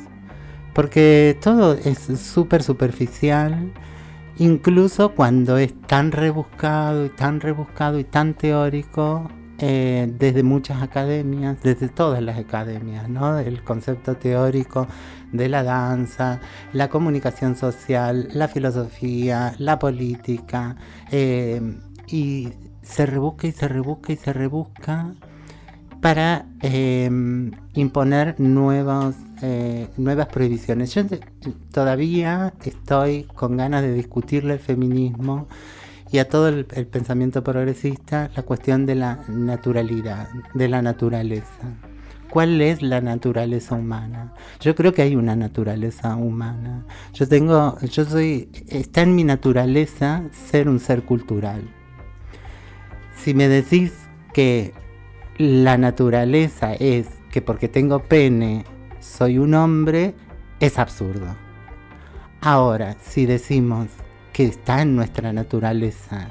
Porque 0.73 1.37
todo 1.41 1.73
es 1.73 2.07
súper 2.21 2.63
superficial, 2.63 3.73
incluso 4.37 5.09
cuando 5.13 5.57
es 5.57 5.73
tan 5.87 6.13
rebuscado 6.13 7.05
y 7.05 7.09
tan 7.09 7.41
rebuscado 7.41 7.99
y 7.99 8.05
tan 8.05 8.33
teórico 8.33 9.29
eh, 9.59 10.13
desde 10.19 10.43
muchas 10.43 10.83
academias, 10.83 11.57
desde 11.63 11.89
todas 11.89 12.21
las 12.21 12.37
academias, 12.37 13.09
¿no? 13.09 13.39
El 13.39 13.63
concepto 13.63 14.15
teórico 14.15 14.87
de 15.31 15.49
la 15.49 15.63
danza, 15.63 16.39
la 16.73 16.89
comunicación 16.89 17.55
social, 17.55 18.29
la 18.33 18.47
filosofía, 18.47 19.55
la 19.57 19.79
política, 19.79 20.75
eh, 21.11 21.61
y 22.07 22.49
se 22.83 23.05
rebusca 23.05 23.47
y 23.47 23.51
se 23.51 23.67
rebusca 23.67 24.13
y 24.13 24.17
se 24.17 24.31
rebusca 24.31 25.13
para 26.01 26.45
eh, 26.61 27.09
imponer 27.73 28.39
nuevos, 28.39 29.15
nuevas 29.97 30.27
prohibiciones. 30.27 30.93
Yo 30.93 31.03
todavía 31.71 32.53
estoy 32.63 33.23
con 33.23 33.57
ganas 33.57 33.81
de 33.81 33.93
discutirle 33.93 34.53
el 34.53 34.59
feminismo 34.59 35.47
y 36.11 36.19
a 36.19 36.27
todo 36.27 36.47
el, 36.47 36.65
pensamiento 36.65 37.43
progresista 37.43 38.29
la 38.35 38.43
cuestión 38.43 38.85
de 38.85 38.95
la 38.95 39.23
naturalidad, 39.27 40.29
de 40.53 40.67
la 40.67 40.81
naturaleza. 40.81 41.75
¿Cuál 42.29 42.61
es 42.61 42.81
la 42.81 42.99
naturaleza 43.01 43.75
humana? 43.75 44.33
Yo 44.59 44.75
creo 44.75 44.93
que 44.93 45.01
hay 45.01 45.15
una 45.15 45.35
naturaleza 45.35 46.15
humana. 46.15 46.85
Yo 47.13 47.27
tengo, 47.27 47.79
yo 47.79 48.05
soy, 48.05 48.49
está 48.67 49.01
en 49.01 49.15
mi 49.15 49.23
naturaleza 49.23 50.23
ser 50.31 50.67
un 50.67 50.79
ser 50.79 51.03
cultural. 51.03 51.61
Si 53.15 53.33
me 53.33 53.47
decís 53.47 53.93
que 54.33 54.73
la 55.37 55.77
naturaleza 55.77 56.73
es 56.73 57.07
que 57.31 57.41
porque 57.41 57.67
tengo 57.67 58.03
pene 58.03 58.65
soy 58.99 59.37
un 59.37 59.53
hombre, 59.53 60.15
es 60.59 60.77
absurdo. 60.77 61.35
Ahora, 62.41 62.97
si 62.99 63.25
decimos 63.25 63.87
que 64.37 64.45
está 64.45 64.83
en 64.83 64.95
nuestra 64.95 65.33
naturaleza 65.33 66.27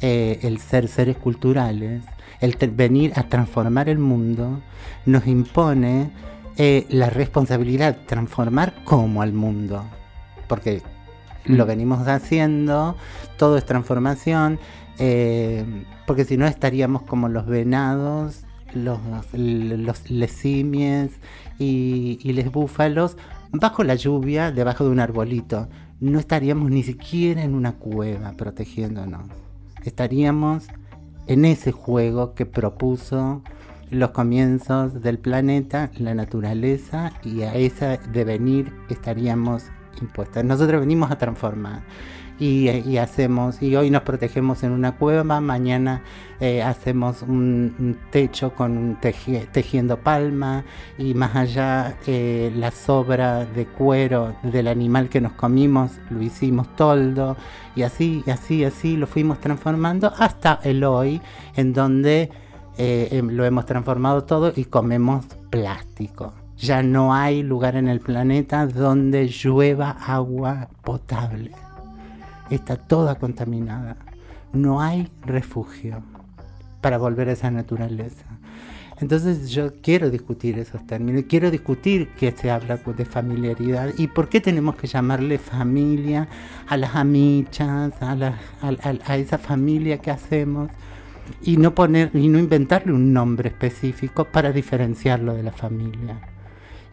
eh, 0.00 0.40
el 0.42 0.58
ser 0.58 0.88
seres 0.88 1.16
culturales, 1.16 2.02
el 2.40 2.56
venir 2.72 3.12
a 3.14 3.28
transformar 3.28 3.88
el 3.88 3.98
mundo, 3.98 4.60
nos 5.06 5.24
impone 5.28 6.10
eh, 6.56 6.84
la 6.88 7.10
responsabilidad 7.10 7.94
de 7.94 8.04
transformar 8.06 8.82
como 8.82 9.22
al 9.22 9.34
mundo. 9.34 9.84
Porque 10.48 10.82
lo 11.44 11.64
venimos 11.64 12.08
haciendo, 12.08 12.96
todo 13.36 13.56
es 13.56 13.64
transformación, 13.64 14.58
eh, 14.98 15.64
porque 16.08 16.24
si 16.24 16.36
no 16.36 16.44
estaríamos 16.44 17.02
como 17.02 17.28
los 17.28 17.46
venados, 17.46 18.46
los, 18.74 18.98
los 19.32 20.10
lesimies 20.10 21.12
y, 21.60 22.18
y 22.20 22.32
los 22.32 22.50
búfalos 22.50 23.16
bajo 23.52 23.84
la 23.84 23.94
lluvia, 23.94 24.52
debajo 24.52 24.84
de 24.84 24.90
un 24.90 25.00
arbolito. 25.00 25.68
No 26.00 26.18
estaríamos 26.18 26.70
ni 26.70 26.82
siquiera 26.82 27.42
en 27.42 27.54
una 27.54 27.72
cueva 27.72 28.32
protegiéndonos. 28.32 29.28
Estaríamos 29.84 30.68
en 31.26 31.44
ese 31.44 31.72
juego 31.72 32.34
que 32.34 32.46
propuso 32.46 33.42
los 33.90 34.10
comienzos 34.10 35.02
del 35.02 35.18
planeta, 35.18 35.90
la 35.98 36.14
naturaleza, 36.14 37.12
y 37.24 37.42
a 37.42 37.54
ese 37.54 37.98
devenir 38.12 38.72
estaríamos 38.88 39.64
impuestas. 40.00 40.44
Nosotros 40.44 40.80
venimos 40.80 41.10
a 41.10 41.18
transformar. 41.18 41.82
Y, 42.40 42.98
hacemos, 42.98 43.60
y 43.60 43.74
hoy 43.74 43.90
nos 43.90 44.02
protegemos 44.02 44.62
en 44.62 44.70
una 44.70 44.92
cueva, 44.92 45.40
mañana 45.40 46.02
eh, 46.38 46.62
hacemos 46.62 47.22
un, 47.22 47.98
techo 48.12 48.54
con 48.54 48.78
un 48.78 49.00
teji- 49.00 49.48
tejiendo 49.50 49.96
palma, 49.96 50.62
y 50.98 51.14
más 51.14 51.34
allá 51.34 51.96
eh, 52.06 52.52
la 52.56 52.70
sobra 52.70 53.44
de 53.44 53.66
cuero 53.66 54.36
del 54.44 54.68
animal 54.68 55.08
que 55.08 55.20
nos 55.20 55.32
comimos, 55.32 55.98
lo 56.10 56.22
hicimos 56.22 56.76
toldo, 56.76 57.36
y 57.74 57.82
así, 57.82 58.22
y 58.24 58.30
así, 58.30 58.62
así 58.64 58.96
lo 58.96 59.08
fuimos 59.08 59.40
transformando 59.40 60.12
hasta 60.16 60.60
el 60.62 60.84
hoy, 60.84 61.20
en 61.56 61.72
donde 61.72 62.30
eh, 62.78 63.08
em, 63.10 63.30
lo 63.30 63.44
hemos 63.46 63.66
transformado 63.66 64.22
todo 64.22 64.52
y 64.54 64.66
comemos 64.66 65.26
plástico. 65.50 66.34
Ya 66.56 66.84
no 66.84 67.12
hay 67.14 67.42
lugar 67.42 67.74
en 67.74 67.88
el 67.88 67.98
planeta 67.98 68.66
donde 68.68 69.26
llueva 69.26 69.90
agua 69.90 70.68
potable. 70.82 71.50
Está 72.50 72.76
toda 72.76 73.16
contaminada. 73.16 73.96
No 74.52 74.80
hay 74.80 75.10
refugio 75.22 76.02
para 76.80 76.98
volver 76.98 77.28
a 77.28 77.32
esa 77.32 77.50
naturaleza. 77.50 78.24
Entonces 79.00 79.50
yo 79.50 79.74
quiero 79.80 80.10
discutir 80.10 80.58
esos 80.58 80.84
términos, 80.84 81.24
quiero 81.28 81.52
discutir 81.52 82.08
que 82.18 82.32
se 82.32 82.50
habla 82.50 82.78
de 82.78 83.04
familiaridad 83.04 83.90
y 83.96 84.08
por 84.08 84.28
qué 84.28 84.40
tenemos 84.40 84.74
que 84.74 84.88
llamarle 84.88 85.38
familia 85.38 86.26
a 86.66 86.76
las 86.76 86.96
amichas, 86.96 87.92
a, 88.00 89.16
esa 89.16 89.38
familia 89.38 89.98
que 89.98 90.10
hacemos 90.10 90.70
y 91.42 91.58
no 91.58 91.76
poner 91.76 92.10
y 92.12 92.28
no 92.28 92.40
inventarle 92.40 92.92
un 92.92 93.12
nombre 93.12 93.50
específico 93.50 94.24
para 94.24 94.50
diferenciarlo 94.50 95.34
de 95.34 95.44
la 95.44 95.52
familia 95.52 96.18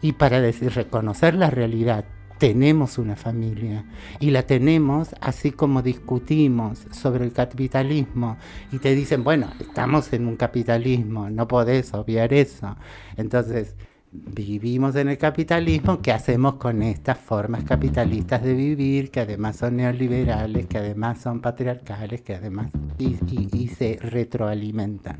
y 0.00 0.12
para 0.12 0.40
reconocer 0.40 1.34
la 1.34 1.50
realidad 1.50 2.04
tenemos 2.38 2.98
una 2.98 3.16
familia 3.16 3.84
y 4.20 4.30
la 4.30 4.42
tenemos 4.42 5.14
así 5.20 5.50
como 5.52 5.82
discutimos 5.82 6.86
sobre 6.92 7.24
el 7.24 7.32
capitalismo 7.32 8.36
y 8.72 8.78
te 8.78 8.94
dicen 8.94 9.24
bueno 9.24 9.50
estamos 9.60 10.12
en 10.12 10.26
un 10.26 10.36
capitalismo 10.36 11.30
no 11.30 11.48
podés 11.48 11.94
obviar 11.94 12.32
eso 12.34 12.76
entonces 13.16 13.74
vivimos 14.12 14.96
en 14.96 15.08
el 15.08 15.18
capitalismo 15.18 16.00
¿qué 16.02 16.12
hacemos 16.12 16.54
con 16.54 16.82
estas 16.82 17.18
formas 17.18 17.64
capitalistas 17.64 18.42
de 18.42 18.54
vivir 18.54 19.10
que 19.10 19.20
además 19.20 19.56
son 19.56 19.76
neoliberales 19.76 20.66
que 20.66 20.78
además 20.78 21.20
son 21.20 21.40
patriarcales 21.40 22.22
que 22.22 22.34
además 22.34 22.70
y, 22.98 23.16
y- 23.52 23.68
se 23.68 23.98
retroalimentan 24.00 25.18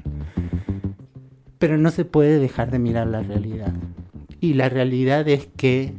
pero 1.58 1.78
no 1.78 1.90
se 1.90 2.04
puede 2.04 2.38
dejar 2.38 2.70
de 2.70 2.78
mirar 2.78 3.06
la 3.06 3.22
realidad. 3.22 3.72
Y 4.40 4.54
la 4.54 4.68
realidad 4.68 5.26
es 5.28 5.48
que 5.56 5.94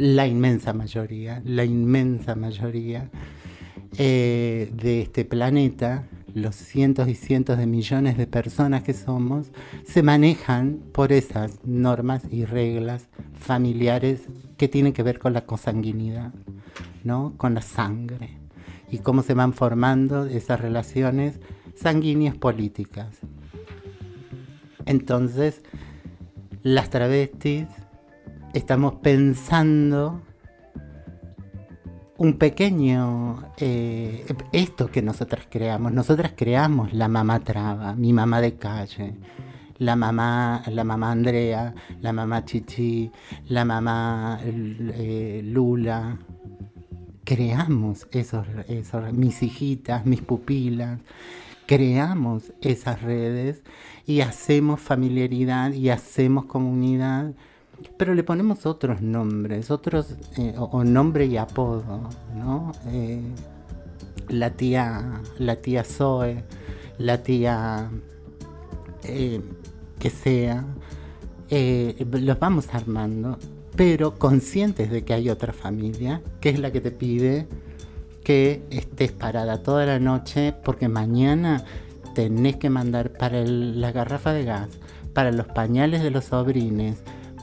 la 0.00 0.26
inmensa 0.26 0.72
mayoría, 0.72 1.42
la 1.44 1.62
inmensa 1.62 2.34
mayoría 2.34 3.10
eh, 3.98 4.72
de 4.72 5.02
este 5.02 5.26
planeta, 5.26 6.06
los 6.32 6.56
cientos 6.56 7.06
y 7.06 7.14
cientos 7.14 7.58
de 7.58 7.66
millones 7.66 8.16
de 8.16 8.26
personas 8.26 8.82
que 8.82 8.94
somos, 8.94 9.48
se 9.84 10.02
manejan 10.02 10.80
por 10.92 11.12
esas 11.12 11.58
normas 11.66 12.22
y 12.30 12.46
reglas 12.46 13.08
familiares 13.38 14.22
que 14.56 14.68
tienen 14.68 14.94
que 14.94 15.02
ver 15.02 15.18
con 15.18 15.34
la 15.34 15.44
consanguinidad, 15.44 16.32
¿no? 17.04 17.34
con 17.36 17.52
la 17.52 17.60
sangre, 17.60 18.38
y 18.90 18.98
cómo 18.98 19.22
se 19.22 19.34
van 19.34 19.52
formando 19.52 20.24
esas 20.24 20.60
relaciones 20.60 21.40
sanguíneas 21.74 22.36
políticas. 22.36 23.18
Entonces, 24.86 25.60
las 26.62 26.88
travestis 26.88 27.66
estamos 28.52 28.94
pensando 28.94 30.22
un 32.20 32.34
pequeño, 32.34 33.42
eh, 33.56 34.26
esto 34.52 34.90
que 34.90 35.00
nosotras 35.00 35.46
creamos. 35.48 35.92
Nosotras 35.92 36.32
creamos 36.36 36.92
la 36.92 37.08
mamá 37.08 37.40
traba, 37.40 37.94
mi 37.94 38.12
mamá 38.12 38.42
de 38.42 38.56
calle, 38.56 39.14
la 39.78 39.96
mamá, 39.96 40.62
la 40.66 40.84
mamá 40.84 41.12
Andrea, 41.12 41.74
la 42.02 42.12
mamá 42.12 42.44
Chichi, 42.44 43.10
la 43.48 43.64
mamá 43.64 44.38
eh, 44.44 45.40
Lula. 45.44 46.18
Creamos 47.24 48.06
esos, 48.10 48.46
esos, 48.68 49.12
mis 49.14 49.42
hijitas, 49.42 50.04
mis 50.04 50.20
pupilas, 50.20 51.00
creamos 51.64 52.52
esas 52.60 53.00
redes 53.00 53.62
y 54.04 54.20
hacemos 54.20 54.80
familiaridad 54.80 55.72
y 55.72 55.88
hacemos 55.88 56.44
comunidad, 56.44 57.32
pero 57.96 58.14
le 58.14 58.22
ponemos 58.24 58.66
otros 58.66 59.00
nombres, 59.02 59.70
otros, 59.70 60.14
eh, 60.38 60.54
o, 60.58 60.84
nombre 60.84 61.26
y 61.26 61.36
apodo, 61.36 62.08
¿no? 62.36 62.72
Eh, 62.88 63.20
la 64.28 64.50
tía, 64.50 65.20
la 65.38 65.56
tía 65.56 65.84
Zoe, 65.84 66.44
la 66.98 67.22
tía 67.22 67.90
eh, 69.04 69.40
que 69.98 70.10
sea, 70.10 70.64
los 71.50 72.38
vamos 72.38 72.68
armando, 72.72 73.38
pero 73.76 74.14
conscientes 74.18 74.90
de 74.90 75.04
que 75.04 75.14
hay 75.14 75.30
otra 75.30 75.52
familia, 75.52 76.22
que 76.40 76.50
es 76.50 76.58
la 76.60 76.70
que 76.70 76.80
te 76.80 76.90
pide 76.90 77.48
que 78.24 78.62
estés 78.70 79.12
parada 79.12 79.62
toda 79.62 79.86
la 79.86 79.98
noche 79.98 80.54
porque 80.64 80.88
mañana 80.88 81.64
tenés 82.14 82.56
que 82.56 82.68
mandar 82.70 83.12
para 83.12 83.38
el- 83.40 83.80
la 83.80 83.92
garrafa 83.92 84.32
de 84.32 84.44
gas, 84.44 84.68
para 85.14 85.32
los 85.32 85.46
pañales 85.46 86.02
de 86.02 86.10
los 86.10 86.26
sobrines, 86.26 86.98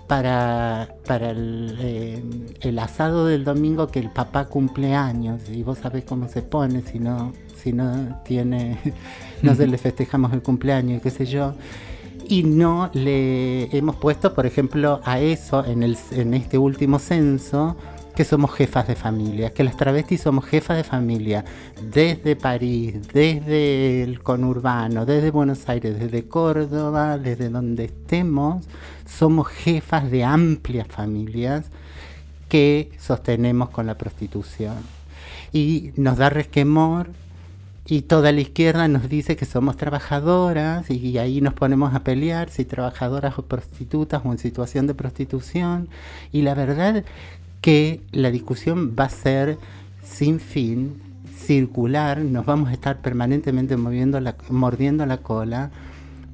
para, 0.07 0.95
para 1.05 1.31
el, 1.31 1.77
eh, 1.79 2.23
el 2.61 2.79
asado 2.79 3.25
del 3.25 3.43
domingo 3.43 3.87
que 3.87 3.99
el 3.99 4.09
papá 4.09 4.45
cumple 4.45 4.95
años 4.95 5.41
y 5.49 5.63
vos 5.63 5.79
sabés 5.79 6.05
cómo 6.05 6.29
se 6.29 6.41
pone 6.41 6.81
si 6.81 6.99
no, 6.99 7.33
si 7.55 7.73
no 7.73 8.21
tiene, 8.23 8.77
no 9.41 9.53
se 9.53 9.67
le 9.67 9.77
festejamos 9.77 10.33
el 10.33 10.41
cumpleaños, 10.41 11.01
qué 11.01 11.11
sé 11.11 11.25
yo. 11.25 11.53
Y 12.29 12.43
no 12.43 12.89
le 12.93 13.75
hemos 13.77 13.95
puesto, 13.97 14.33
por 14.33 14.45
ejemplo, 14.45 14.99
a 15.05 15.19
eso 15.19 15.63
en, 15.65 15.83
el, 15.83 15.97
en 16.11 16.33
este 16.33 16.57
último 16.57 16.99
censo, 16.99 17.77
que 18.17 18.25
somos 18.25 18.51
jefas 18.51 18.87
de 18.87 18.95
familia, 18.95 19.53
que 19.53 19.63
las 19.63 19.77
travestis 19.77 20.21
somos 20.21 20.43
jefas 20.43 20.75
de 20.75 20.83
familia 20.83 21.45
desde 21.79 22.35
París, 22.35 22.95
desde 23.13 24.01
el 24.01 24.23
conurbano, 24.23 25.05
desde 25.05 25.29
Buenos 25.29 25.69
Aires, 25.69 25.99
desde 25.99 26.27
Córdoba, 26.27 27.19
desde 27.19 27.49
donde 27.49 27.85
estemos, 27.85 28.65
somos 29.05 29.49
jefas 29.49 30.09
de 30.09 30.23
amplias 30.23 30.87
familias 30.87 31.67
que 32.49 32.89
sostenemos 32.97 33.69
con 33.69 33.85
la 33.85 33.99
prostitución. 33.99 34.77
Y 35.53 35.91
nos 35.95 36.17
da 36.17 36.31
resquemor 36.31 37.11
y 37.89 38.01
toda 38.01 38.33
la 38.33 38.41
izquierda 38.41 38.89
nos 38.89 39.07
dice 39.07 39.37
que 39.37 39.45
somos 39.45 39.77
trabajadoras 39.77 40.89
y 40.89 41.17
ahí 41.19 41.39
nos 41.39 41.53
ponemos 41.53 41.93
a 41.93 42.03
pelear 42.03 42.49
si 42.49 42.65
trabajadoras 42.65 43.39
o 43.39 43.43
prostitutas 43.43 44.23
o 44.25 44.31
en 44.33 44.39
situación 44.39 44.87
de 44.87 44.93
prostitución. 44.93 45.87
Y 46.33 46.41
la 46.41 46.53
verdad 46.53 47.05
que 47.61 48.01
la 48.11 48.31
discusión 48.31 48.95
va 48.97 49.05
a 49.05 49.09
ser 49.09 49.57
sin 50.03 50.39
fin, 50.39 51.01
circular, 51.35 52.19
nos 52.19 52.45
vamos 52.45 52.69
a 52.69 52.73
estar 52.73 53.01
permanentemente 53.01 53.77
moviendo 53.77 54.19
mordiendo 54.49 55.05
la 55.05 55.17
cola 55.17 55.71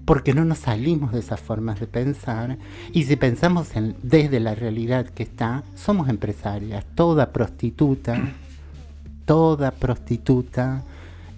porque 0.05 0.33
no 0.33 0.43
nos 0.43 0.59
salimos 0.59 1.13
de 1.13 1.19
esas 1.19 1.39
formas 1.39 1.79
de 1.79 1.87
pensar. 1.87 2.57
Y 2.91 3.03
si 3.03 3.15
pensamos 3.15 3.75
en, 3.75 3.95
desde 4.01 4.39
la 4.39 4.55
realidad 4.55 5.05
que 5.05 5.23
está, 5.23 5.63
somos 5.75 6.09
empresarias, 6.09 6.85
toda 6.95 7.31
prostituta, 7.31 8.19
toda 9.25 9.71
prostituta 9.71 10.83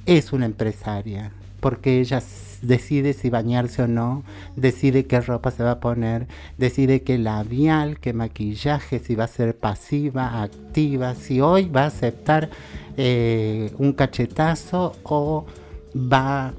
es 0.05 0.33
una 0.33 0.45
empresaria, 0.45 1.31
porque 1.65 1.99
ella 1.99 2.21
decide 2.61 3.13
si 3.13 3.31
bañarse 3.31 3.81
o 3.81 3.87
no, 3.87 4.21
decide 4.55 5.07
qué 5.07 5.19
ropa 5.19 5.49
se 5.49 5.63
va 5.63 5.71
a 5.71 5.79
poner, 5.79 6.27
decide 6.59 7.01
qué 7.01 7.17
labial, 7.17 7.99
qué 7.99 8.13
maquillaje, 8.13 8.99
si 8.99 9.15
va 9.15 9.23
a 9.23 9.27
ser 9.27 9.57
pasiva, 9.57 10.43
activa, 10.43 11.15
si 11.15 11.41
hoy 11.41 11.67
va 11.67 11.85
a 11.85 11.87
aceptar 11.87 12.51
eh, 12.97 13.71
un 13.79 13.93
cachetazo 13.93 14.95
o 15.01 15.47
va 15.95 16.53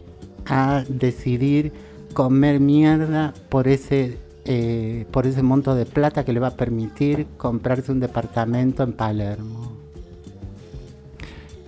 a 0.45 0.83
decidir 0.89 1.73
comer 2.13 2.59
mierda 2.59 3.33
por 3.49 3.69
ese 3.69 4.19
eh, 4.45 5.07
por 5.13 5.29
ese 5.29 5.41
monto 5.45 5.77
de 5.77 5.87
plata 5.87 6.25
que 6.25 6.33
le 6.33 6.41
va 6.41 6.49
a 6.49 6.57
permitir 6.57 7.29
comprarse 7.37 7.93
un 7.93 8.01
departamento 8.01 8.83
en 8.83 8.93
Palermo. 8.93 9.76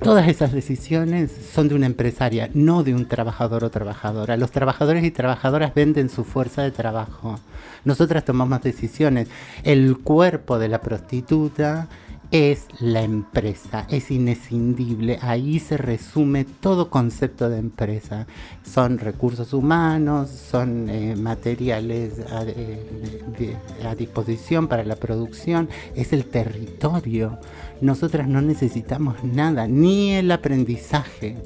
Todas 0.09 0.29
esas 0.29 0.53
decisiones 0.53 1.31
son 1.53 1.69
de 1.69 1.75
una 1.75 1.85
empresaria, 1.85 2.49
no 2.55 2.83
de 2.83 2.95
un 2.95 3.07
trabajador 3.07 3.63
o 3.63 3.71
trabajadora. 3.71 4.39
Los 4.39 4.51
trabajadores 4.51 5.05
y 5.05 5.11
trabajadoras 5.11 5.75
venden 5.75 6.09
su 6.09 6.25
fuerza 6.25 6.63
de 6.63 6.71
trabajo. 6.71 7.39
Nosotras 7.85 8.25
tomamos 8.25 8.63
decisiones. 8.63 9.29
El 9.65 9.99
cuerpo 9.99 10.59
de 10.59 10.69
la 10.69 10.81
prostituta 10.81 11.89
es 12.31 12.67
la 12.81 13.03
empresa, 13.03 13.87
es 13.89 14.11
inescindible. 14.11 15.19
Ahí 15.23 15.59
se 15.61 15.79
resume 15.79 16.45
todo 16.45 16.91
concepto 16.91 17.49
de 17.49 17.59
empresa. 17.59 18.27
Son 18.63 18.99
recursos 18.99 19.55
humanos, 19.55 20.29
son 20.29 20.89
eh, 20.91 21.17
materiales 21.17 22.21
a, 22.31 22.45
eh, 22.45 23.57
a 23.85 23.95
disposición 23.95 24.69
para 24.69 24.85
la 24.85 24.97
producción, 24.97 25.69
es 25.95 26.13
el 26.13 26.27
territorio. 26.27 27.39
Nosotras 27.81 28.29
no 28.29 28.43
necesitamos 28.43 29.25
nada, 29.25 29.67
ni 29.67 30.13
el 30.13 30.31
aprendizaje, 30.31 31.37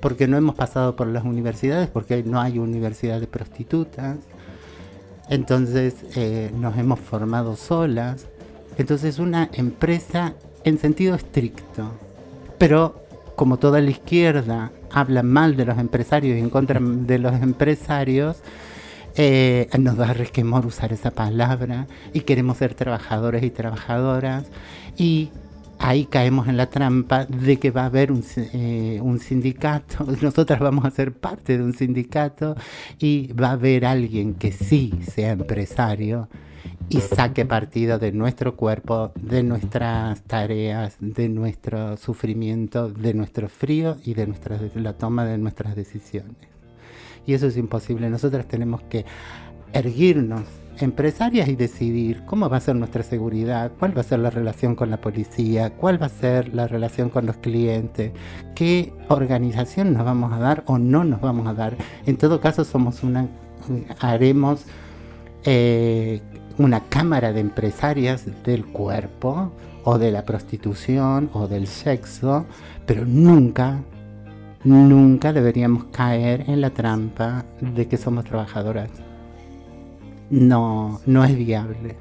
porque 0.00 0.28
no 0.28 0.36
hemos 0.36 0.54
pasado 0.54 0.96
por 0.96 1.06
las 1.06 1.24
universidades, 1.24 1.88
porque 1.88 2.22
no 2.22 2.40
hay 2.40 2.58
universidad 2.58 3.20
de 3.20 3.26
prostitutas. 3.26 4.18
Entonces 5.28 5.94
eh, 6.14 6.50
nos 6.54 6.76
hemos 6.76 7.00
formado 7.00 7.56
solas. 7.56 8.26
Entonces 8.78 9.18
una 9.18 9.48
empresa 9.52 10.34
en 10.64 10.78
sentido 10.78 11.14
estricto. 11.14 11.92
Pero 12.58 13.06
como 13.36 13.58
toda 13.58 13.80
la 13.80 13.90
izquierda 13.90 14.72
habla 14.90 15.22
mal 15.22 15.56
de 15.56 15.66
los 15.66 15.78
empresarios 15.78 16.36
y 16.36 16.40
en 16.40 16.50
contra 16.50 16.80
de 16.80 17.18
los 17.18 17.34
empresarios, 17.34 18.38
eh, 19.14 19.68
nos 19.78 19.96
da 19.96 20.12
resquemor 20.12 20.66
usar 20.66 20.92
esa 20.92 21.10
palabra 21.10 21.86
y 22.12 22.20
queremos 22.20 22.58
ser 22.58 22.74
trabajadores 22.74 23.42
y 23.44 23.50
trabajadoras 23.50 24.44
y 24.96 25.30
ahí 25.78 26.06
caemos 26.06 26.48
en 26.48 26.56
la 26.56 26.68
trampa 26.68 27.24
de 27.26 27.58
que 27.58 27.70
va 27.70 27.82
a 27.82 27.86
haber 27.86 28.12
un, 28.12 28.24
eh, 28.36 28.98
un 29.02 29.18
sindicato, 29.20 30.04
nosotras 30.22 30.58
vamos 30.60 30.84
a 30.84 30.90
ser 30.90 31.12
parte 31.12 31.56
de 31.56 31.64
un 31.64 31.72
sindicato 31.72 32.56
y 32.98 33.32
va 33.32 33.48
a 33.48 33.52
haber 33.52 33.86
alguien 33.86 34.34
que 34.34 34.52
sí 34.52 34.92
sea 35.06 35.32
empresario 35.32 36.28
y 36.88 37.00
saque 37.00 37.44
partido 37.44 37.98
de 37.98 38.12
nuestro 38.12 38.56
cuerpo, 38.56 39.12
de 39.20 39.42
nuestras 39.42 40.22
tareas, 40.22 40.96
de 41.00 41.28
nuestro 41.28 41.96
sufrimiento, 41.96 42.88
de 42.88 43.14
nuestro 43.14 43.48
frío 43.48 43.96
y 44.04 44.14
de 44.14 44.26
nuestra, 44.26 44.58
la 44.74 44.92
toma 44.94 45.24
de 45.24 45.38
nuestras 45.38 45.74
decisiones. 45.74 46.36
Y 47.26 47.34
eso 47.34 47.46
es 47.48 47.56
imposible. 47.56 48.08
Nosotras 48.08 48.46
tenemos 48.46 48.82
que 48.82 49.04
erguirnos 49.72 50.42
empresarias 50.78 51.48
y 51.48 51.56
decidir 51.56 52.22
cómo 52.26 52.48
va 52.48 52.58
a 52.58 52.60
ser 52.60 52.76
nuestra 52.76 53.02
seguridad, 53.02 53.72
cuál 53.78 53.96
va 53.96 54.02
a 54.02 54.04
ser 54.04 54.18
la 54.20 54.30
relación 54.30 54.74
con 54.74 54.90
la 54.90 55.00
policía, 55.00 55.70
cuál 55.70 56.00
va 56.00 56.06
a 56.06 56.10
ser 56.10 56.54
la 56.54 56.68
relación 56.68 57.08
con 57.08 57.26
los 57.26 57.36
clientes, 57.38 58.12
qué 58.54 58.92
organización 59.08 59.94
nos 59.94 60.04
vamos 60.04 60.32
a 60.32 60.38
dar 60.38 60.62
o 60.66 60.78
no 60.78 61.04
nos 61.04 61.20
vamos 61.20 61.46
a 61.46 61.54
dar. 61.54 61.76
En 62.04 62.16
todo 62.16 62.40
caso 62.40 62.64
somos 62.64 63.02
una, 63.02 63.28
haremos 64.00 64.64
eh, 65.44 66.20
una 66.58 66.80
cámara 66.80 67.32
de 67.32 67.40
empresarias 67.40 68.24
del 68.44 68.66
cuerpo 68.66 69.52
o 69.84 69.98
de 69.98 70.10
la 70.10 70.24
prostitución 70.24 71.30
o 71.32 71.46
del 71.46 71.66
sexo, 71.66 72.46
pero 72.86 73.04
nunca, 73.04 73.82
nunca 74.64 75.32
deberíamos 75.32 75.84
caer 75.92 76.44
en 76.48 76.60
la 76.60 76.70
trampa 76.70 77.44
de 77.60 77.86
que 77.86 77.96
somos 77.96 78.24
trabajadoras. 78.24 78.90
No, 80.30 81.00
no 81.06 81.24
es 81.24 81.36
viable. 81.36 81.96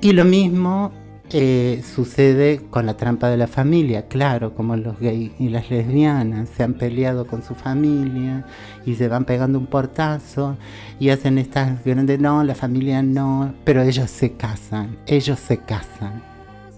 Y 0.00 0.12
lo 0.12 0.24
mismo 0.24 0.92
eh, 1.32 1.84
sucede 1.94 2.60
con 2.70 2.86
la 2.86 2.96
trampa 2.96 3.28
de 3.28 3.36
la 3.36 3.46
familia, 3.46 4.08
claro, 4.08 4.52
como 4.54 4.76
los 4.76 4.98
gays 4.98 5.30
y 5.38 5.48
las 5.48 5.70
lesbianas 5.70 6.48
se 6.48 6.64
han 6.64 6.74
peleado 6.74 7.26
con 7.26 7.44
su 7.44 7.54
familia 7.54 8.44
y 8.84 8.96
se 8.96 9.06
van 9.06 9.24
pegando 9.24 9.58
un 9.58 9.66
portazo 9.66 10.56
y 10.98 11.10
hacen 11.10 11.38
estas 11.38 11.84
grandes, 11.84 12.18
no, 12.18 12.42
la 12.42 12.56
familia 12.56 13.02
no, 13.02 13.54
pero 13.62 13.82
ellos 13.82 14.10
se 14.10 14.32
casan, 14.32 14.98
ellos 15.06 15.38
se 15.38 15.58
casan, 15.58 16.20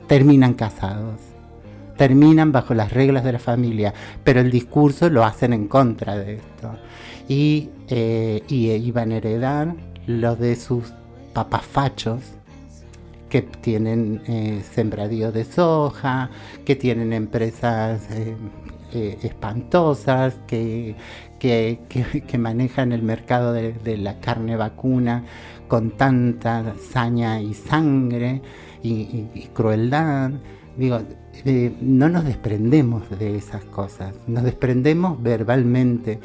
terminan 0.06 0.52
casados, 0.52 1.20
terminan 1.96 2.52
bajo 2.52 2.74
las 2.74 2.92
reglas 2.92 3.24
de 3.24 3.32
la 3.32 3.38
familia, 3.38 3.94
pero 4.22 4.40
el 4.40 4.50
discurso 4.50 5.08
lo 5.08 5.24
hacen 5.24 5.54
en 5.54 5.66
contra 5.66 6.18
de 6.18 6.34
esto. 6.34 6.76
Y, 7.26 7.70
eh, 7.88 8.42
y 8.48 8.70
iban 8.70 9.12
a 9.12 9.16
heredar 9.16 9.74
lo 10.06 10.36
de 10.36 10.56
sus 10.56 10.92
papafachos 11.32 12.20
que 13.32 13.40
tienen 13.40 14.20
eh, 14.26 14.62
sembradío 14.74 15.32
de 15.32 15.44
soja, 15.46 16.28
que 16.66 16.76
tienen 16.76 17.14
empresas 17.14 18.02
eh, 18.10 18.36
eh, 18.92 19.18
espantosas, 19.22 20.34
que, 20.46 20.96
que, 21.38 21.78
que- 21.88 22.36
manejan 22.36 22.92
el 22.92 23.02
mercado 23.02 23.54
de, 23.54 23.96
la 23.96 24.20
carne 24.20 24.54
vacuna 24.56 25.24
con 25.66 25.92
tanta 25.92 26.74
saña 26.92 27.40
y 27.40 27.54
sangre 27.54 28.42
y, 28.82 29.48
crueldad. 29.54 30.32
Digo, 30.76 31.00
eh, 31.46 31.74
no 31.80 32.10
nos 32.10 32.26
desprendemos 32.26 33.08
de 33.18 33.36
esas 33.36 33.64
cosas, 33.64 34.14
nos 34.26 34.44
desprendemos 34.44 35.22
verbalmente. 35.22 36.20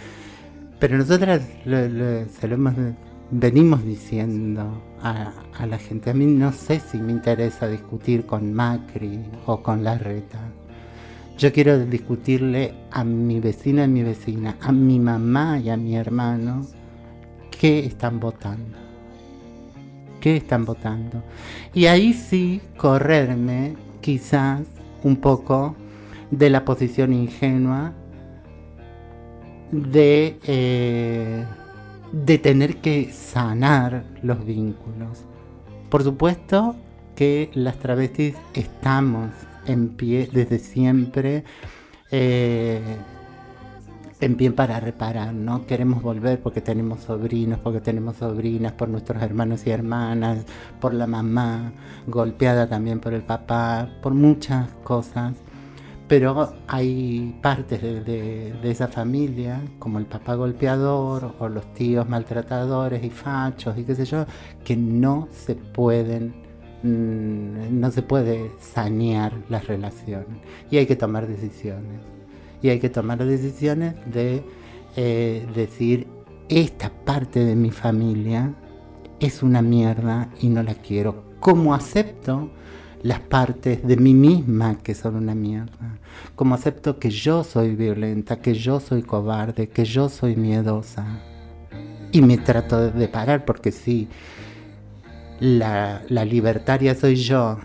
Pero 0.78 0.98
nosotras 0.98 1.42
se 1.64 2.48
lo 2.50 2.58
venimos 3.32 3.86
diciendo 3.86 4.84
a, 5.02 5.66
la 5.66 5.78
gente. 5.78 6.10
A 6.10 6.14
mí 6.14 6.26
no 6.26 6.52
sé 6.52 6.80
si 6.80 6.98
me 6.98 7.12
interesa 7.12 7.68
discutir 7.68 8.26
con 8.26 8.54
Macri 8.54 9.20
o 9.46 9.62
con 9.62 9.84
Larreta. 9.84 10.40
Yo 11.38 11.52
quiero 11.52 11.78
discutirle 11.86 12.74
a 12.92 13.04
mi 13.04 13.40
vecino 13.40 13.84
y 13.84 13.88
mi 13.88 14.04
vecina, 14.04 14.58
a 14.62 14.72
mi 14.72 15.00
mamá 15.00 15.60
y 15.60 15.70
a 15.70 15.78
mi 15.78 15.96
hermano, 15.96 16.66
qué 17.52 17.86
están 17.86 18.20
votando. 18.20 18.78
¿Qué 20.20 20.38
están 20.38 20.66
votando? 20.66 21.22
Y 21.74 21.86
ahí 21.86 22.14
sí 22.14 22.60
correrme 22.76 23.76
quizás 24.02 24.62
un 25.04 25.18
poco 25.18 25.76
de 26.32 26.50
la 26.50 26.66
posición 26.66 27.14
ingenua 27.14 27.94
de, 29.72 30.40
eh, 30.46 31.46
de 32.12 32.38
tener 32.38 32.78
que 32.78 33.12
sanar 33.12 34.06
los 34.22 34.46
vínculos. 34.46 35.26
Por 35.90 36.04
supuesto 36.04 36.76
que 37.16 37.50
las 37.54 37.78
travestis 37.80 38.36
estamos 38.54 39.32
en 39.66 39.90
pie 39.90 40.30
desde 40.32 40.60
siempre, 40.60 41.44
eh, 42.12 42.80
en 44.20 44.36
pie 44.36 44.52
para 44.52 44.80
reparar, 44.80 45.34
¿no? 45.34 45.66
Queremos 45.66 46.02
volver 46.02 46.40
porque 46.42 46.62
tenemos 46.62 47.02
sobrinos, 47.02 47.60
porque 47.60 47.82
tenemos 47.82 48.18
sobrinas, 48.18 48.74
por 48.74 48.90
nuestros 48.90 49.22
hermanos 49.22 49.66
y 49.68 49.72
hermanas, 49.72 50.46
por 50.80 50.94
la 50.94 51.08
mamá, 51.08 51.74
golpeada 52.08 52.68
también 52.68 53.00
por 53.00 53.14
el 53.14 53.22
papá, 53.22 53.90
por 54.02 54.14
muchas 54.14 54.70
cosas. 54.84 55.34
Pero 56.08 56.54
hay 56.68 57.38
partes 57.42 57.82
de, 57.82 58.54
esa 58.64 58.88
familia, 58.88 59.62
como 59.78 60.00
el 60.00 60.06
papá 60.06 60.36
golpeador 60.36 61.36
o 61.38 61.50
los 61.50 61.74
tíos 61.74 62.08
maltratadores 62.08 63.04
y 63.04 63.10
fachos 63.10 63.78
y 63.78 63.84
qué 63.84 63.94
sé 63.94 64.06
yo, 64.06 64.26
que 64.64 64.78
no 64.78 65.28
se 65.32 65.56
pueden, 65.56 66.34
mm, 66.84 67.78
no 67.78 67.92
se 67.92 68.04
puede 68.04 68.52
sanear 68.62 69.34
las 69.50 69.68
relaciones. 69.68 70.40
Y 70.72 70.78
hay 70.78 70.86
que 70.86 70.96
tomar 70.96 71.28
decisiones. 71.28 72.00
Y 72.62 72.70
hay 72.70 72.80
que 72.80 72.90
tomar 72.90 73.24
decisiones 73.24 73.96
de 74.06 74.44
eh, 74.96 75.46
decir, 75.54 76.08
esta 76.48 76.90
parte 76.90 77.44
de 77.44 77.56
mi 77.56 77.72
familia 77.72 78.54
es 79.20 79.44
una 79.44 79.62
mierda 79.62 80.30
y 80.42 80.48
no 80.48 80.64
la 80.64 80.76
quiero. 80.76 81.24
¿Cómo 81.42 81.74
acepto 81.74 82.50
las 83.04 83.20
partes 83.20 83.86
de 83.86 83.98
mí 83.98 84.14
misma 84.14 84.78
que 84.80 84.96
son 84.96 85.16
una 85.16 85.36
mierda? 85.36 85.98
¿Cómo 86.36 86.56
acepto 86.56 87.00
que 87.00 87.10
yo 87.10 87.44
soy 87.44 87.76
violenta, 87.76 88.40
que 88.42 88.54
yo 88.54 88.80
soy 88.80 89.04
cobarde, 89.04 89.70
que 89.70 89.86
yo 89.86 90.10
soy 90.10 90.36
miedosa? 90.36 91.06
Y 92.12 92.22
me 92.22 92.38
trato 92.38 92.92
de 92.92 93.08
parar 93.08 93.46
porque 93.46 93.72
sí, 93.72 94.08
la, 95.40 96.02
la 96.10 96.26
libertaria 96.26 96.96
soy 96.96 97.16
yo 97.16 97.60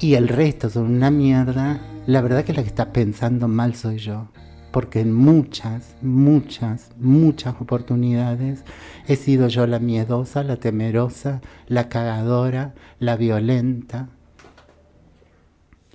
y 0.00 0.14
el 0.14 0.28
resto 0.28 0.70
son 0.70 0.94
una 0.94 1.10
mierda, 1.10 1.80
la 2.06 2.20
verdad 2.20 2.44
que 2.44 2.52
la 2.52 2.62
que 2.62 2.68
está 2.68 2.92
pensando 2.92 3.48
mal 3.48 3.74
soy 3.74 3.98
yo. 3.98 4.28
Porque 4.70 5.00
en 5.00 5.12
muchas, 5.12 5.96
muchas, 6.02 6.90
muchas 6.98 7.54
oportunidades 7.60 8.64
he 9.08 9.16
sido 9.16 9.48
yo 9.48 9.66
la 9.66 9.78
miedosa, 9.78 10.42
la 10.44 10.56
temerosa, 10.56 11.40
la 11.66 11.88
cagadora, 11.88 12.74
la 12.98 13.16
violenta. 13.16 14.10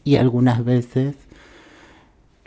Y 0.03 0.17
algunas 0.17 0.63
veces 0.63 1.15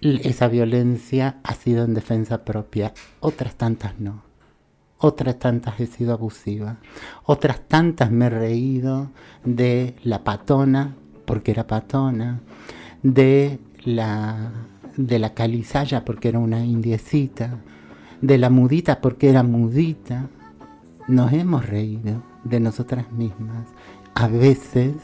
esa 0.00 0.48
violencia 0.48 1.38
ha 1.42 1.54
sido 1.54 1.84
en 1.84 1.94
defensa 1.94 2.44
propia, 2.44 2.92
otras 3.20 3.54
tantas 3.56 3.98
no. 3.98 4.22
Otras 4.98 5.38
tantas 5.38 5.78
he 5.78 5.86
sido 5.86 6.14
abusiva. 6.14 6.78
Otras 7.24 7.60
tantas 7.68 8.10
me 8.10 8.26
he 8.26 8.30
reído 8.30 9.10
de 9.44 9.94
la 10.02 10.24
patona, 10.24 10.94
porque 11.26 11.50
era 11.50 11.66
patona, 11.66 12.40
de 13.02 13.58
la, 13.84 14.52
de 14.96 15.18
la 15.18 15.34
calizaya, 15.34 16.04
porque 16.04 16.28
era 16.28 16.38
una 16.38 16.64
indiecita, 16.64 17.58
de 18.22 18.38
la 18.38 18.48
mudita, 18.48 19.00
porque 19.00 19.28
era 19.28 19.42
mudita. 19.42 20.28
Nos 21.08 21.32
hemos 21.32 21.66
reído 21.66 22.22
de 22.44 22.60
nosotras 22.60 23.12
mismas. 23.12 23.66
A 24.14 24.28
veces 24.28 24.94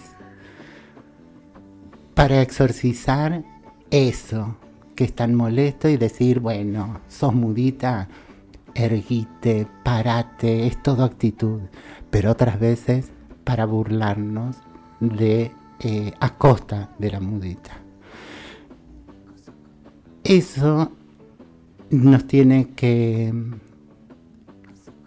para 2.15 2.43
exorcizar 2.43 3.45
eso 3.91 4.57
que 4.95 5.05
es 5.05 5.15
tan 5.15 5.35
molesto 5.35 5.89
y 5.89 5.97
decir, 5.97 6.41
bueno, 6.41 7.01
sos 7.09 7.35
mudita, 7.35 8.09
erguite, 8.75 9.67
parate, 9.83 10.67
es 10.67 10.83
todo 10.83 11.05
actitud. 11.05 11.61
Pero 12.11 12.31
otras 12.31 12.61
veces 12.61 13.11
para 13.45 13.65
burlarnos 13.67 14.57
de 15.01 15.51
eh, 15.81 16.13
a 16.21 16.37
costa 16.37 16.91
de 16.99 17.11
la 17.11 17.21
mudita. 17.21 17.73
Eso 20.25 20.93
nos 21.91 22.27
tiene 22.27 22.71
que 22.71 23.33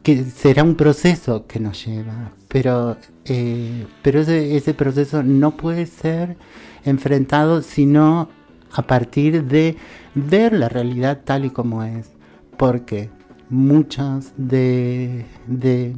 que 0.05 0.23
será 0.23 0.63
un 0.63 0.75
proceso 0.75 1.47
que 1.47 1.59
nos 1.59 1.83
lleva, 1.83 2.31
pero, 2.47 2.95
eh, 3.25 3.87
pero 4.03 4.19
ese, 4.19 4.55
ese 4.55 4.75
proceso 4.75 5.23
no 5.23 5.57
puede 5.57 5.87
ser 5.87 6.37
enfrentado 6.85 7.61
sino 7.61 8.29
a 8.71 8.81
partir 8.83 9.43
de 9.45 9.75
ver 10.13 10.53
la 10.53 10.69
realidad 10.69 11.21
tal 11.23 11.45
y 11.45 11.49
como 11.49 11.83
es, 11.83 12.11
porque 12.57 13.09
muchos 13.49 14.33
de, 14.37 15.25
de, 15.47 15.95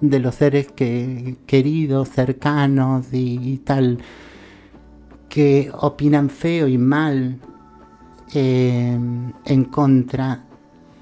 los 0.00 0.34
seres 0.34 0.70
que, 0.72 1.36
queridos, 1.46 2.08
cercanos 2.08 3.12
y, 3.12 3.38
y 3.52 3.58
tal, 3.58 3.98
que 5.28 5.70
opinan 5.72 6.30
feo 6.30 6.66
y 6.68 6.78
mal 6.78 7.38
eh, 8.34 8.98
en 9.44 9.64
contra 9.64 10.47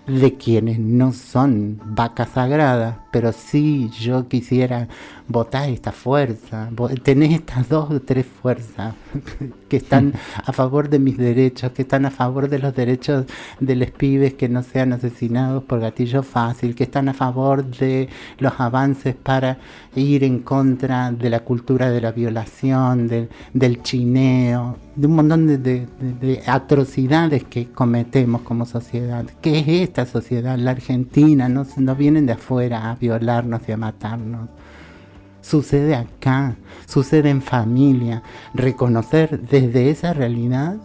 de 0.06 0.34
quienes 0.34 0.78
no 0.78 1.12
son 1.12 1.80
vacas 1.84 2.30
sagradas, 2.30 2.96
pero 3.10 3.32
sí 3.32 3.90
yo 3.98 4.28
quisiera 4.28 4.88
votar 5.28 5.68
esta 5.68 5.92
fuerza, 5.92 6.70
tenés 7.02 7.32
estas 7.32 7.68
dos 7.68 7.90
o 7.90 8.00
tres 8.00 8.26
fuerzas 8.26 8.94
que 9.68 9.76
están 9.78 10.12
a 10.44 10.52
favor 10.52 10.88
de 10.88 10.98
mis 10.98 11.16
derechos, 11.16 11.72
que 11.72 11.82
están 11.82 12.06
a 12.06 12.10
favor 12.10 12.48
de 12.48 12.58
los 12.58 12.74
derechos 12.74 13.24
de 13.60 13.76
los 13.76 13.90
pibes 13.90 14.34
que 14.34 14.48
no 14.48 14.62
sean 14.62 14.92
asesinados 14.92 15.64
por 15.64 15.80
gatillo 15.80 16.22
fácil, 16.22 16.74
que 16.74 16.84
están 16.84 17.08
a 17.08 17.14
favor 17.14 17.64
de 17.64 18.08
los 18.38 18.52
avances 18.58 19.14
para 19.14 19.58
ir 19.94 20.24
en 20.24 20.40
contra 20.40 21.10
de 21.12 21.30
la 21.30 21.40
cultura 21.40 21.90
de 21.90 22.00
la 22.00 22.12
violación, 22.12 23.08
del, 23.08 23.28
del 23.54 23.82
chineo, 23.82 24.76
de 24.94 25.06
un 25.06 25.14
montón 25.16 25.46
de, 25.46 25.58
de- 25.58 25.86
de- 26.00 26.26
de 26.26 26.42
atrocidades 26.46 27.44
que 27.44 27.66
cometemos 27.70 28.42
como 28.42 28.64
sociedad. 28.66 29.24
¿Qué 29.40 29.58
es 29.60 29.68
esta 29.68 30.06
sociedad? 30.06 30.56
La 30.58 30.72
Argentina, 30.72 31.48
no, 31.48 31.66
no 31.76 31.94
vienen 31.96 32.26
de 32.26 32.32
afuera 32.34 32.90
a 32.90 32.94
violarnos 32.96 33.62
y 33.68 33.72
a 33.72 33.76
matarnos. 33.76 34.48
Sucede 35.46 35.94
acá, 35.94 36.56
sucede 36.86 37.30
en 37.30 37.40
familia. 37.40 38.24
Reconocer 38.52 39.42
desde 39.42 39.90
esa 39.90 40.12
realidad 40.12 40.76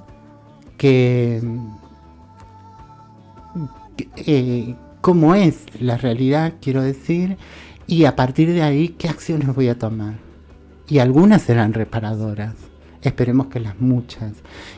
que, 0.77 1.41
eh, 4.17 4.75
cómo 5.01 5.33
es 5.33 5.65
la 5.79 5.97
realidad, 5.97 6.53
quiero 6.61 6.83
decir, 6.83 7.37
y 7.87 8.05
a 8.05 8.15
partir 8.15 8.53
de 8.53 8.61
ahí, 8.61 8.89
¿qué 8.89 9.09
acciones 9.09 9.51
voy 9.55 9.67
a 9.67 9.79
tomar? 9.79 10.19
Y 10.87 10.99
algunas 10.99 11.41
serán 11.41 11.73
reparadoras, 11.73 12.53
esperemos 13.01 13.47
que 13.47 13.61
las 13.61 13.79
muchas, 13.79 14.33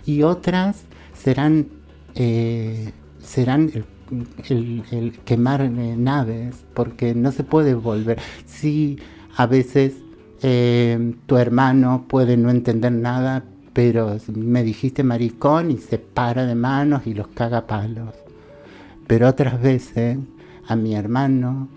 y 0.05 0.23
otras 0.23 0.83
serán, 1.13 1.67
eh, 2.15 2.93
serán 3.21 3.69
el, 4.47 5.19
quemar 5.25 5.61
eh, 5.61 5.95
naves, 5.97 6.63
porque 6.73 7.13
no 7.13 7.33
se 7.33 7.43
puede 7.43 7.73
volver. 7.73 8.21
Sí, 8.45 8.97
a 9.35 9.45
veces 9.47 9.93
eh, 10.41 11.15
tu 11.25 11.37
hermano 11.37 12.05
puede 12.07 12.37
no 12.37 12.49
entender 12.49 12.91
nada, 12.91 13.43
pero 13.73 14.17
me 14.33 14.63
dijiste 14.63 15.03
maricón 15.03 15.71
y 15.71 15.77
se 15.77 15.97
para 15.97 16.45
de 16.45 16.55
manos 16.55 17.07
y 17.07 17.13
los 17.13 17.27
caga 17.29 17.65
palos. 17.65 18.13
Pero 19.07 19.27
otras 19.27 19.61
veces 19.61 20.17
a 20.67 20.75
mi 20.75 20.95
hermano 20.95 21.67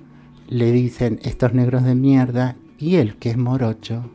le 0.48 0.70
dicen 0.72 1.18
estos 1.22 1.54
negros 1.54 1.84
de 1.84 1.94
mierda 1.94 2.56
y 2.78 2.96
él, 2.96 3.16
que 3.16 3.30
es 3.30 3.36
morocho, 3.36 4.10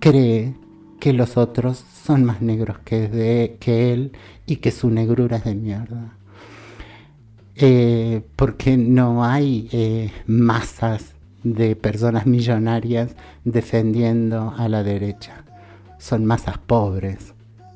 cree 0.00 0.54
que 1.00 1.12
los 1.12 1.36
otros 1.36 1.84
son 2.04 2.24
más 2.24 2.40
negros 2.40 2.78
que 2.78 3.58
él 3.64 4.12
y 4.46 4.56
que 4.56 4.70
su 4.70 4.90
negrura 4.90 5.36
es 5.36 5.44
de 5.44 5.54
mierda. 5.54 6.16
Eh, 7.56 8.22
porque 8.34 8.76
no 8.76 9.24
hay 9.24 9.68
eh, 9.70 10.10
masas 10.26 11.13
de 11.44 11.76
personas 11.76 12.26
millonarias 12.26 13.14
defendiendo 13.44 14.54
a 14.56 14.68
la 14.68 14.82
derecha. 14.82 15.44
Son 15.98 16.24
masas 16.24 16.58
pobres 16.58 17.34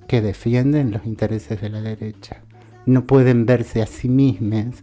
que 0.08 0.20
defienden 0.20 0.90
los 0.90 1.06
intereses 1.06 1.60
de 1.60 1.68
la 1.68 1.80
derecha. 1.80 2.38
No 2.86 3.06
pueden 3.06 3.46
verse 3.46 3.82
a 3.82 3.86
sí 3.86 4.08
mismos 4.08 4.82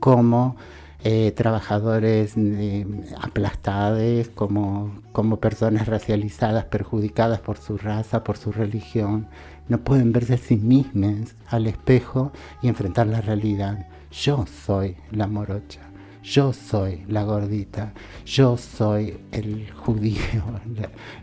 como 0.00 0.56
eh, 1.02 1.32
trabajadores 1.34 2.34
eh, 2.36 2.86
aplastados, 3.20 4.28
como, 4.28 5.00
como 5.12 5.38
personas 5.38 5.86
racializadas, 5.86 6.64
perjudicadas 6.66 7.40
por 7.40 7.56
su 7.58 7.78
raza, 7.78 8.24
por 8.24 8.36
su 8.36 8.52
religión. 8.52 9.28
No 9.68 9.78
pueden 9.78 10.12
verse 10.12 10.34
a 10.34 10.38
sí 10.38 10.56
mismos 10.56 11.36
al 11.46 11.66
espejo 11.68 12.32
y 12.60 12.68
enfrentar 12.68 13.06
la 13.06 13.20
realidad. 13.20 13.86
Yo 14.10 14.44
soy 14.46 14.96
la 15.12 15.28
morocha, 15.28 15.80
yo 16.22 16.52
soy 16.52 17.02
la 17.08 17.22
gordita, 17.24 17.92
yo 18.26 18.56
soy 18.56 19.18
el 19.32 19.70
judío. 19.70 20.20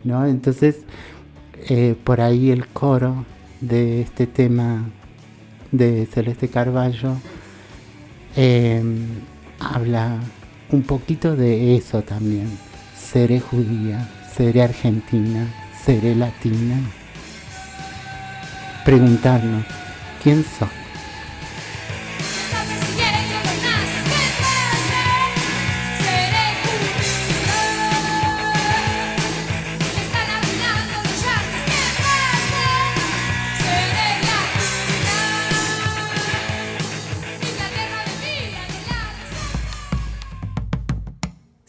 ¿no? 0.03 0.25
Entonces, 0.25 0.77
eh, 1.69 1.95
por 2.03 2.21
ahí 2.21 2.51
el 2.51 2.67
coro 2.67 3.25
de 3.61 4.01
este 4.01 4.27
tema 4.27 4.89
de 5.71 6.05
Celeste 6.05 6.47
Carballo 6.47 7.13
eh, 8.35 8.83
habla 9.59 10.19
un 10.71 10.83
poquito 10.83 11.35
de 11.35 11.75
eso 11.75 12.01
también. 12.01 12.49
Seré 12.95 13.39
judía, 13.39 14.09
seré 14.35 14.61
argentina, 14.63 15.47
seré 15.83 16.15
latina. 16.15 16.79
Preguntarnos, 18.85 19.65
¿quién 20.21 20.43
soy? 20.43 20.86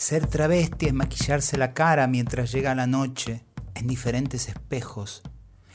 Ser 0.08 0.26
travesti 0.26 0.86
es 0.86 0.94
maquillarse 0.94 1.58
la 1.58 1.74
cara 1.74 2.06
mientras 2.06 2.50
llega 2.50 2.74
la 2.74 2.86
noche 2.86 3.44
en 3.74 3.86
diferentes 3.86 4.48
espejos. 4.48 5.20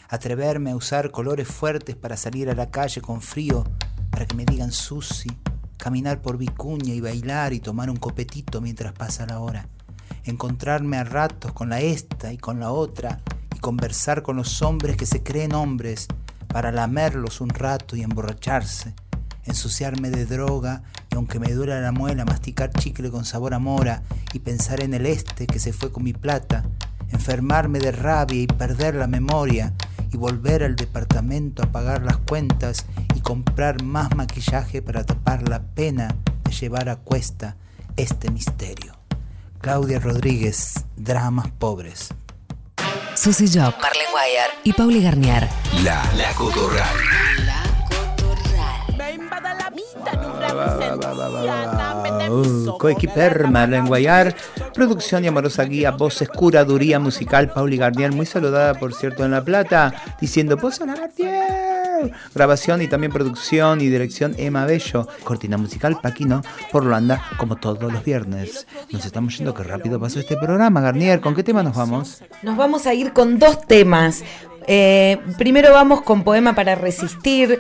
Atreverme 0.10 0.72
a 0.72 0.76
usar 0.76 1.12
colores 1.12 1.48
fuertes 1.48 1.96
para 1.96 2.18
salir 2.18 2.50
a 2.50 2.56
la 2.56 2.72
calle 2.72 3.00
con 3.00 3.22
frío, 3.22 3.64
para 4.10 4.26
que 4.26 4.36
me 4.36 4.44
digan 4.44 4.72
Susi. 4.72 5.30
Caminar 5.78 6.24
por 6.24 6.40
Vicuña 6.40 6.96
y 6.96 7.00
bailar 7.00 7.54
y 7.54 7.60
tomar 7.60 7.92
un 7.92 7.98
copetito 7.98 8.60
mientras 8.60 8.94
pasa 8.94 9.28
la 9.28 9.40
hora. 9.40 9.68
Encontrarme 10.24 10.98
a 10.98 11.04
ratos 11.04 11.54
con 11.54 11.70
la 11.70 11.82
esta 11.82 12.34
y 12.34 12.40
con 12.40 12.60
la 12.60 12.72
otra 12.72 13.22
y 13.56 13.60
conversar 13.60 14.24
con 14.24 14.36
los 14.36 14.64
hombres 14.64 14.98
que 14.98 15.06
se 15.06 15.22
creen 15.22 15.54
hombres 15.54 16.08
para 16.48 16.72
lamerlos 16.72 17.40
un 17.40 17.50
rato 17.50 17.96
y 17.96 18.02
emborracharse 18.02 18.96
ensuciarme 19.46 20.10
de 20.10 20.26
droga 20.26 20.84
y 21.14 21.16
aunque 21.16 21.40
me 21.40 21.54
duela 21.54 21.80
la 21.80 21.92
muela, 21.92 22.26
masticar 22.26 22.72
chicle 22.72 23.12
con 23.12 23.24
sabor 23.24 23.54
a 23.54 23.60
mora 23.60 24.02
y 24.34 24.40
pensar 24.40 24.82
en 24.82 24.96
el 24.96 25.06
este 25.06 25.46
que 25.46 25.60
se 25.60 25.72
fue 25.72 25.92
con 25.92 26.04
mi 26.04 26.12
plata, 26.12 26.64
enfermarme 27.12 27.78
de 27.78 27.92
rabia 27.92 28.42
y 28.42 28.48
perder 28.48 28.96
la 28.96 29.06
memoria 29.06 29.74
y 30.12 30.18
volver 30.18 30.64
al 30.64 30.76
departamento 30.76 31.62
a 31.62 31.72
pagar 31.72 32.02
las 32.02 32.18
cuentas 32.18 32.88
y 33.16 33.20
comprar 33.20 33.84
más 33.84 34.16
maquillaje 34.16 34.82
para 34.82 35.04
tapar 35.04 35.48
la 35.48 35.62
pena 35.62 36.16
de 36.46 36.52
llevar 36.52 36.90
a 36.90 36.96
cuesta 36.96 37.58
este 37.96 38.32
misterio. 38.32 38.94
Claudia 39.62 40.00
Rodríguez, 40.00 40.86
Dramas 40.98 41.52
Pobres. 41.60 42.10
Susy 43.14 43.48
Job, 43.48 43.76
Marlene 43.80 44.12
Guayar 44.12 44.50
y 44.64 44.74
Pauli 44.74 45.04
Garnier. 45.04 45.48
La, 45.84 46.12
la 46.16 46.34
Cotorral. 46.34 47.13
Coequiper, 52.78 53.48
Marlene 53.48 53.88
Guayar, 53.88 54.36
producción 54.74 55.24
y 55.24 55.28
amorosa 55.28 55.64
guía, 55.64 55.92
voz 55.92 56.24
curaduría 56.36 57.00
musical, 57.00 57.52
Pauli 57.52 57.78
Garnier, 57.78 58.12
muy 58.12 58.26
saludada 58.26 58.74
por 58.74 58.94
cierto 58.94 59.24
en 59.26 59.32
La 59.32 59.44
Plata, 59.44 59.94
diciendo 60.20 60.58
Pozo 60.58 60.86
la. 60.86 60.96
Grabación 62.36 62.82
y 62.82 62.88
también 62.88 63.12
producción 63.12 63.80
y 63.82 63.88
dirección 63.88 64.36
Emma 64.38 64.66
Bello, 64.66 65.08
cortina 65.24 65.58
musical 65.58 66.00
Paquino 66.02 66.42
por 66.72 66.86
Luanda, 66.86 67.24
como 67.38 67.56
todos 67.56 67.92
los 67.92 68.04
viernes. 68.04 68.68
Nos 68.92 69.06
estamos 69.06 69.38
yendo, 69.38 69.54
que 69.54 69.64
rápido 69.64 70.00
pasó 70.00 70.20
este 70.20 70.36
programa, 70.36 70.82
Garnier, 70.82 71.22
¿con 71.22 71.36
qué 71.36 71.44
tema 71.44 71.64
nos 71.64 71.76
vamos? 71.76 72.24
Nos 72.42 72.58
vamos 72.58 72.86
a 72.88 72.94
ir 72.94 73.14
con 73.14 73.40
dos 73.40 73.62
temas. 73.66 74.24
Eh, 74.68 75.20
primero 75.38 75.74
vamos 75.74 76.02
con 76.02 76.24
Poema 76.24 76.56
para 76.56 76.76
Resistir. 76.76 77.60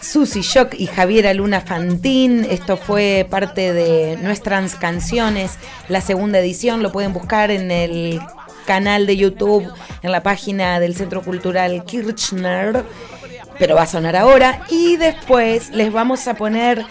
Susy 0.00 0.42
Shock 0.42 0.74
y 0.78 0.86
Javiera 0.86 1.34
Luna 1.34 1.60
Fantín. 1.60 2.46
Esto 2.48 2.76
fue 2.76 3.26
parte 3.28 3.72
de 3.72 4.16
nuestras 4.18 4.74
canciones, 4.74 5.58
la 5.88 6.00
segunda 6.00 6.38
edición. 6.38 6.82
Lo 6.82 6.92
pueden 6.92 7.12
buscar 7.12 7.50
en 7.50 7.70
el 7.70 8.20
canal 8.66 9.06
de 9.06 9.16
YouTube, 9.16 9.72
en 10.02 10.12
la 10.12 10.22
página 10.22 10.80
del 10.80 10.94
Centro 10.94 11.22
Cultural 11.22 11.84
Kirchner. 11.84 12.84
Pero 13.58 13.74
va 13.74 13.82
a 13.82 13.86
sonar 13.86 14.16
ahora. 14.16 14.62
Y 14.68 14.96
después 14.96 15.70
les 15.70 15.92
vamos 15.92 16.28
a 16.28 16.34
poner 16.34 16.84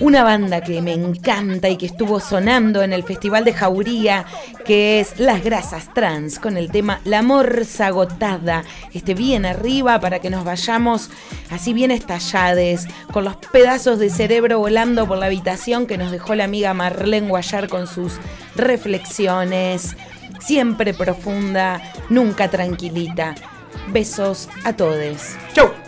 una 0.00 0.22
banda 0.24 0.60
que 0.60 0.82
me 0.82 0.92
encanta 0.92 1.68
y 1.68 1.76
que 1.76 1.86
estuvo 1.86 2.20
sonando 2.20 2.82
en 2.82 2.92
el 2.92 3.02
Festival 3.02 3.44
de 3.44 3.52
Jauría, 3.52 4.26
que 4.64 5.00
es 5.00 5.18
Las 5.18 5.42
Grasas 5.42 5.92
Trans, 5.94 6.38
con 6.38 6.56
el 6.56 6.70
tema 6.70 7.00
La 7.04 7.22
Morsa 7.22 7.86
Agotada. 7.86 8.64
Este 8.92 9.14
bien 9.14 9.46
arriba 9.46 10.00
para 10.00 10.18
que 10.18 10.30
nos 10.30 10.44
vayamos 10.44 11.10
así 11.50 11.72
bien 11.72 11.90
estallades, 11.90 12.86
con 13.12 13.24
los 13.24 13.36
pedazos 13.36 13.98
de 13.98 14.10
cerebro 14.10 14.58
volando 14.58 15.06
por 15.06 15.18
la 15.18 15.26
habitación 15.26 15.86
que 15.86 15.98
nos 15.98 16.10
dejó 16.10 16.34
la 16.34 16.44
amiga 16.44 16.74
Marlene 16.74 17.28
Guayar 17.28 17.68
con 17.68 17.86
sus 17.86 18.14
reflexiones. 18.54 19.96
Siempre 20.40 20.92
profunda, 20.94 21.80
nunca 22.10 22.50
tranquilita. 22.50 23.34
Besos 23.88 24.48
a 24.64 24.74
todos. 24.74 25.36
¡Chau! 25.54 25.85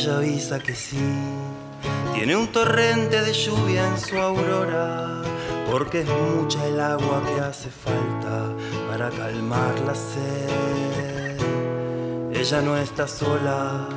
Ella 0.00 0.18
avisa 0.18 0.60
que 0.60 0.76
sí, 0.76 0.96
tiene 2.14 2.36
un 2.36 2.46
torrente 2.52 3.20
de 3.20 3.32
lluvia 3.32 3.84
en 3.84 3.98
su 3.98 4.16
aurora, 4.16 5.22
porque 5.68 6.02
es 6.02 6.06
mucha 6.06 6.64
el 6.66 6.80
agua 6.80 7.20
que 7.26 7.40
hace 7.40 7.68
falta 7.68 8.46
para 8.88 9.10
calmar 9.10 9.76
la 9.80 9.96
sed. 9.96 11.40
Ella 12.32 12.60
no 12.60 12.76
está 12.76 13.08
sola, 13.08 13.88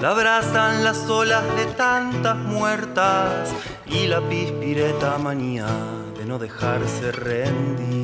la 0.00 0.10
abrazan 0.10 0.84
las 0.84 1.10
olas 1.10 1.42
de 1.56 1.66
tantas 1.66 2.36
muertas 2.36 3.50
y 3.86 4.06
la 4.06 4.20
pispireta 4.20 5.18
manía 5.18 5.66
de 6.16 6.26
no 6.26 6.38
dejarse 6.38 7.10
rendir. 7.10 7.99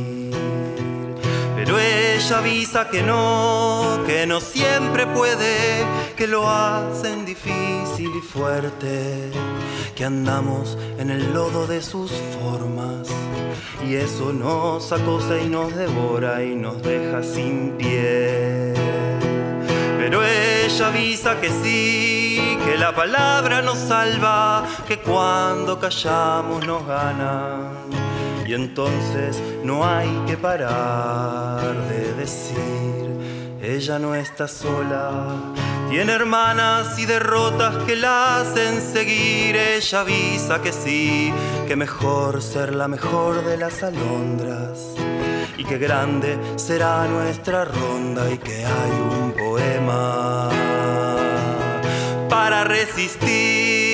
Pero 1.66 1.80
ella 1.80 2.38
avisa 2.38 2.88
que 2.88 3.02
no, 3.02 4.04
que 4.06 4.24
no 4.24 4.40
siempre 4.40 5.04
puede, 5.04 5.84
que 6.16 6.28
lo 6.28 6.48
hacen 6.48 7.26
difícil 7.26 8.08
y 8.16 8.20
fuerte, 8.20 9.32
que 9.96 10.04
andamos 10.04 10.78
en 10.96 11.10
el 11.10 11.34
lodo 11.34 11.66
de 11.66 11.82
sus 11.82 12.12
formas. 12.40 13.08
Y 13.84 13.96
eso 13.96 14.32
nos 14.32 14.92
acosa 14.92 15.40
y 15.40 15.48
nos 15.48 15.74
devora 15.74 16.44
y 16.44 16.54
nos 16.54 16.80
deja 16.82 17.24
sin 17.24 17.72
pie. 17.72 18.72
Pero 19.98 20.22
ella 20.24 20.86
avisa 20.86 21.40
que 21.40 21.48
sí, 21.48 22.56
que 22.64 22.78
la 22.78 22.94
palabra 22.94 23.60
nos 23.60 23.78
salva, 23.78 24.64
que 24.86 25.00
cuando 25.00 25.80
callamos 25.80 26.64
nos 26.64 26.86
ganan 26.86 28.05
y 28.46 28.54
entonces 28.54 29.42
no 29.64 29.84
hay 29.84 30.08
que 30.26 30.36
parar 30.36 31.74
de 31.88 32.14
decir, 32.14 33.58
ella 33.60 33.98
no 33.98 34.14
está 34.14 34.46
sola, 34.46 35.36
tiene 35.90 36.12
hermanas 36.12 36.96
y 36.98 37.06
derrotas 37.06 37.76
que 37.84 37.96
la 37.96 38.40
hacen 38.40 38.80
seguir, 38.80 39.56
ella 39.56 40.00
avisa 40.00 40.62
que 40.62 40.72
sí, 40.72 41.32
que 41.66 41.74
mejor 41.74 42.40
ser 42.40 42.74
la 42.74 42.86
mejor 42.86 43.44
de 43.44 43.56
las 43.56 43.82
alondras. 43.82 44.94
Y 45.58 45.64
que 45.64 45.78
grande 45.78 46.38
será 46.56 47.06
nuestra 47.06 47.64
ronda 47.64 48.30
y 48.30 48.36
que 48.38 48.64
hay 48.64 48.90
un 49.22 49.32
poema 49.32 50.50
para 52.28 52.64
resistir 52.64 53.86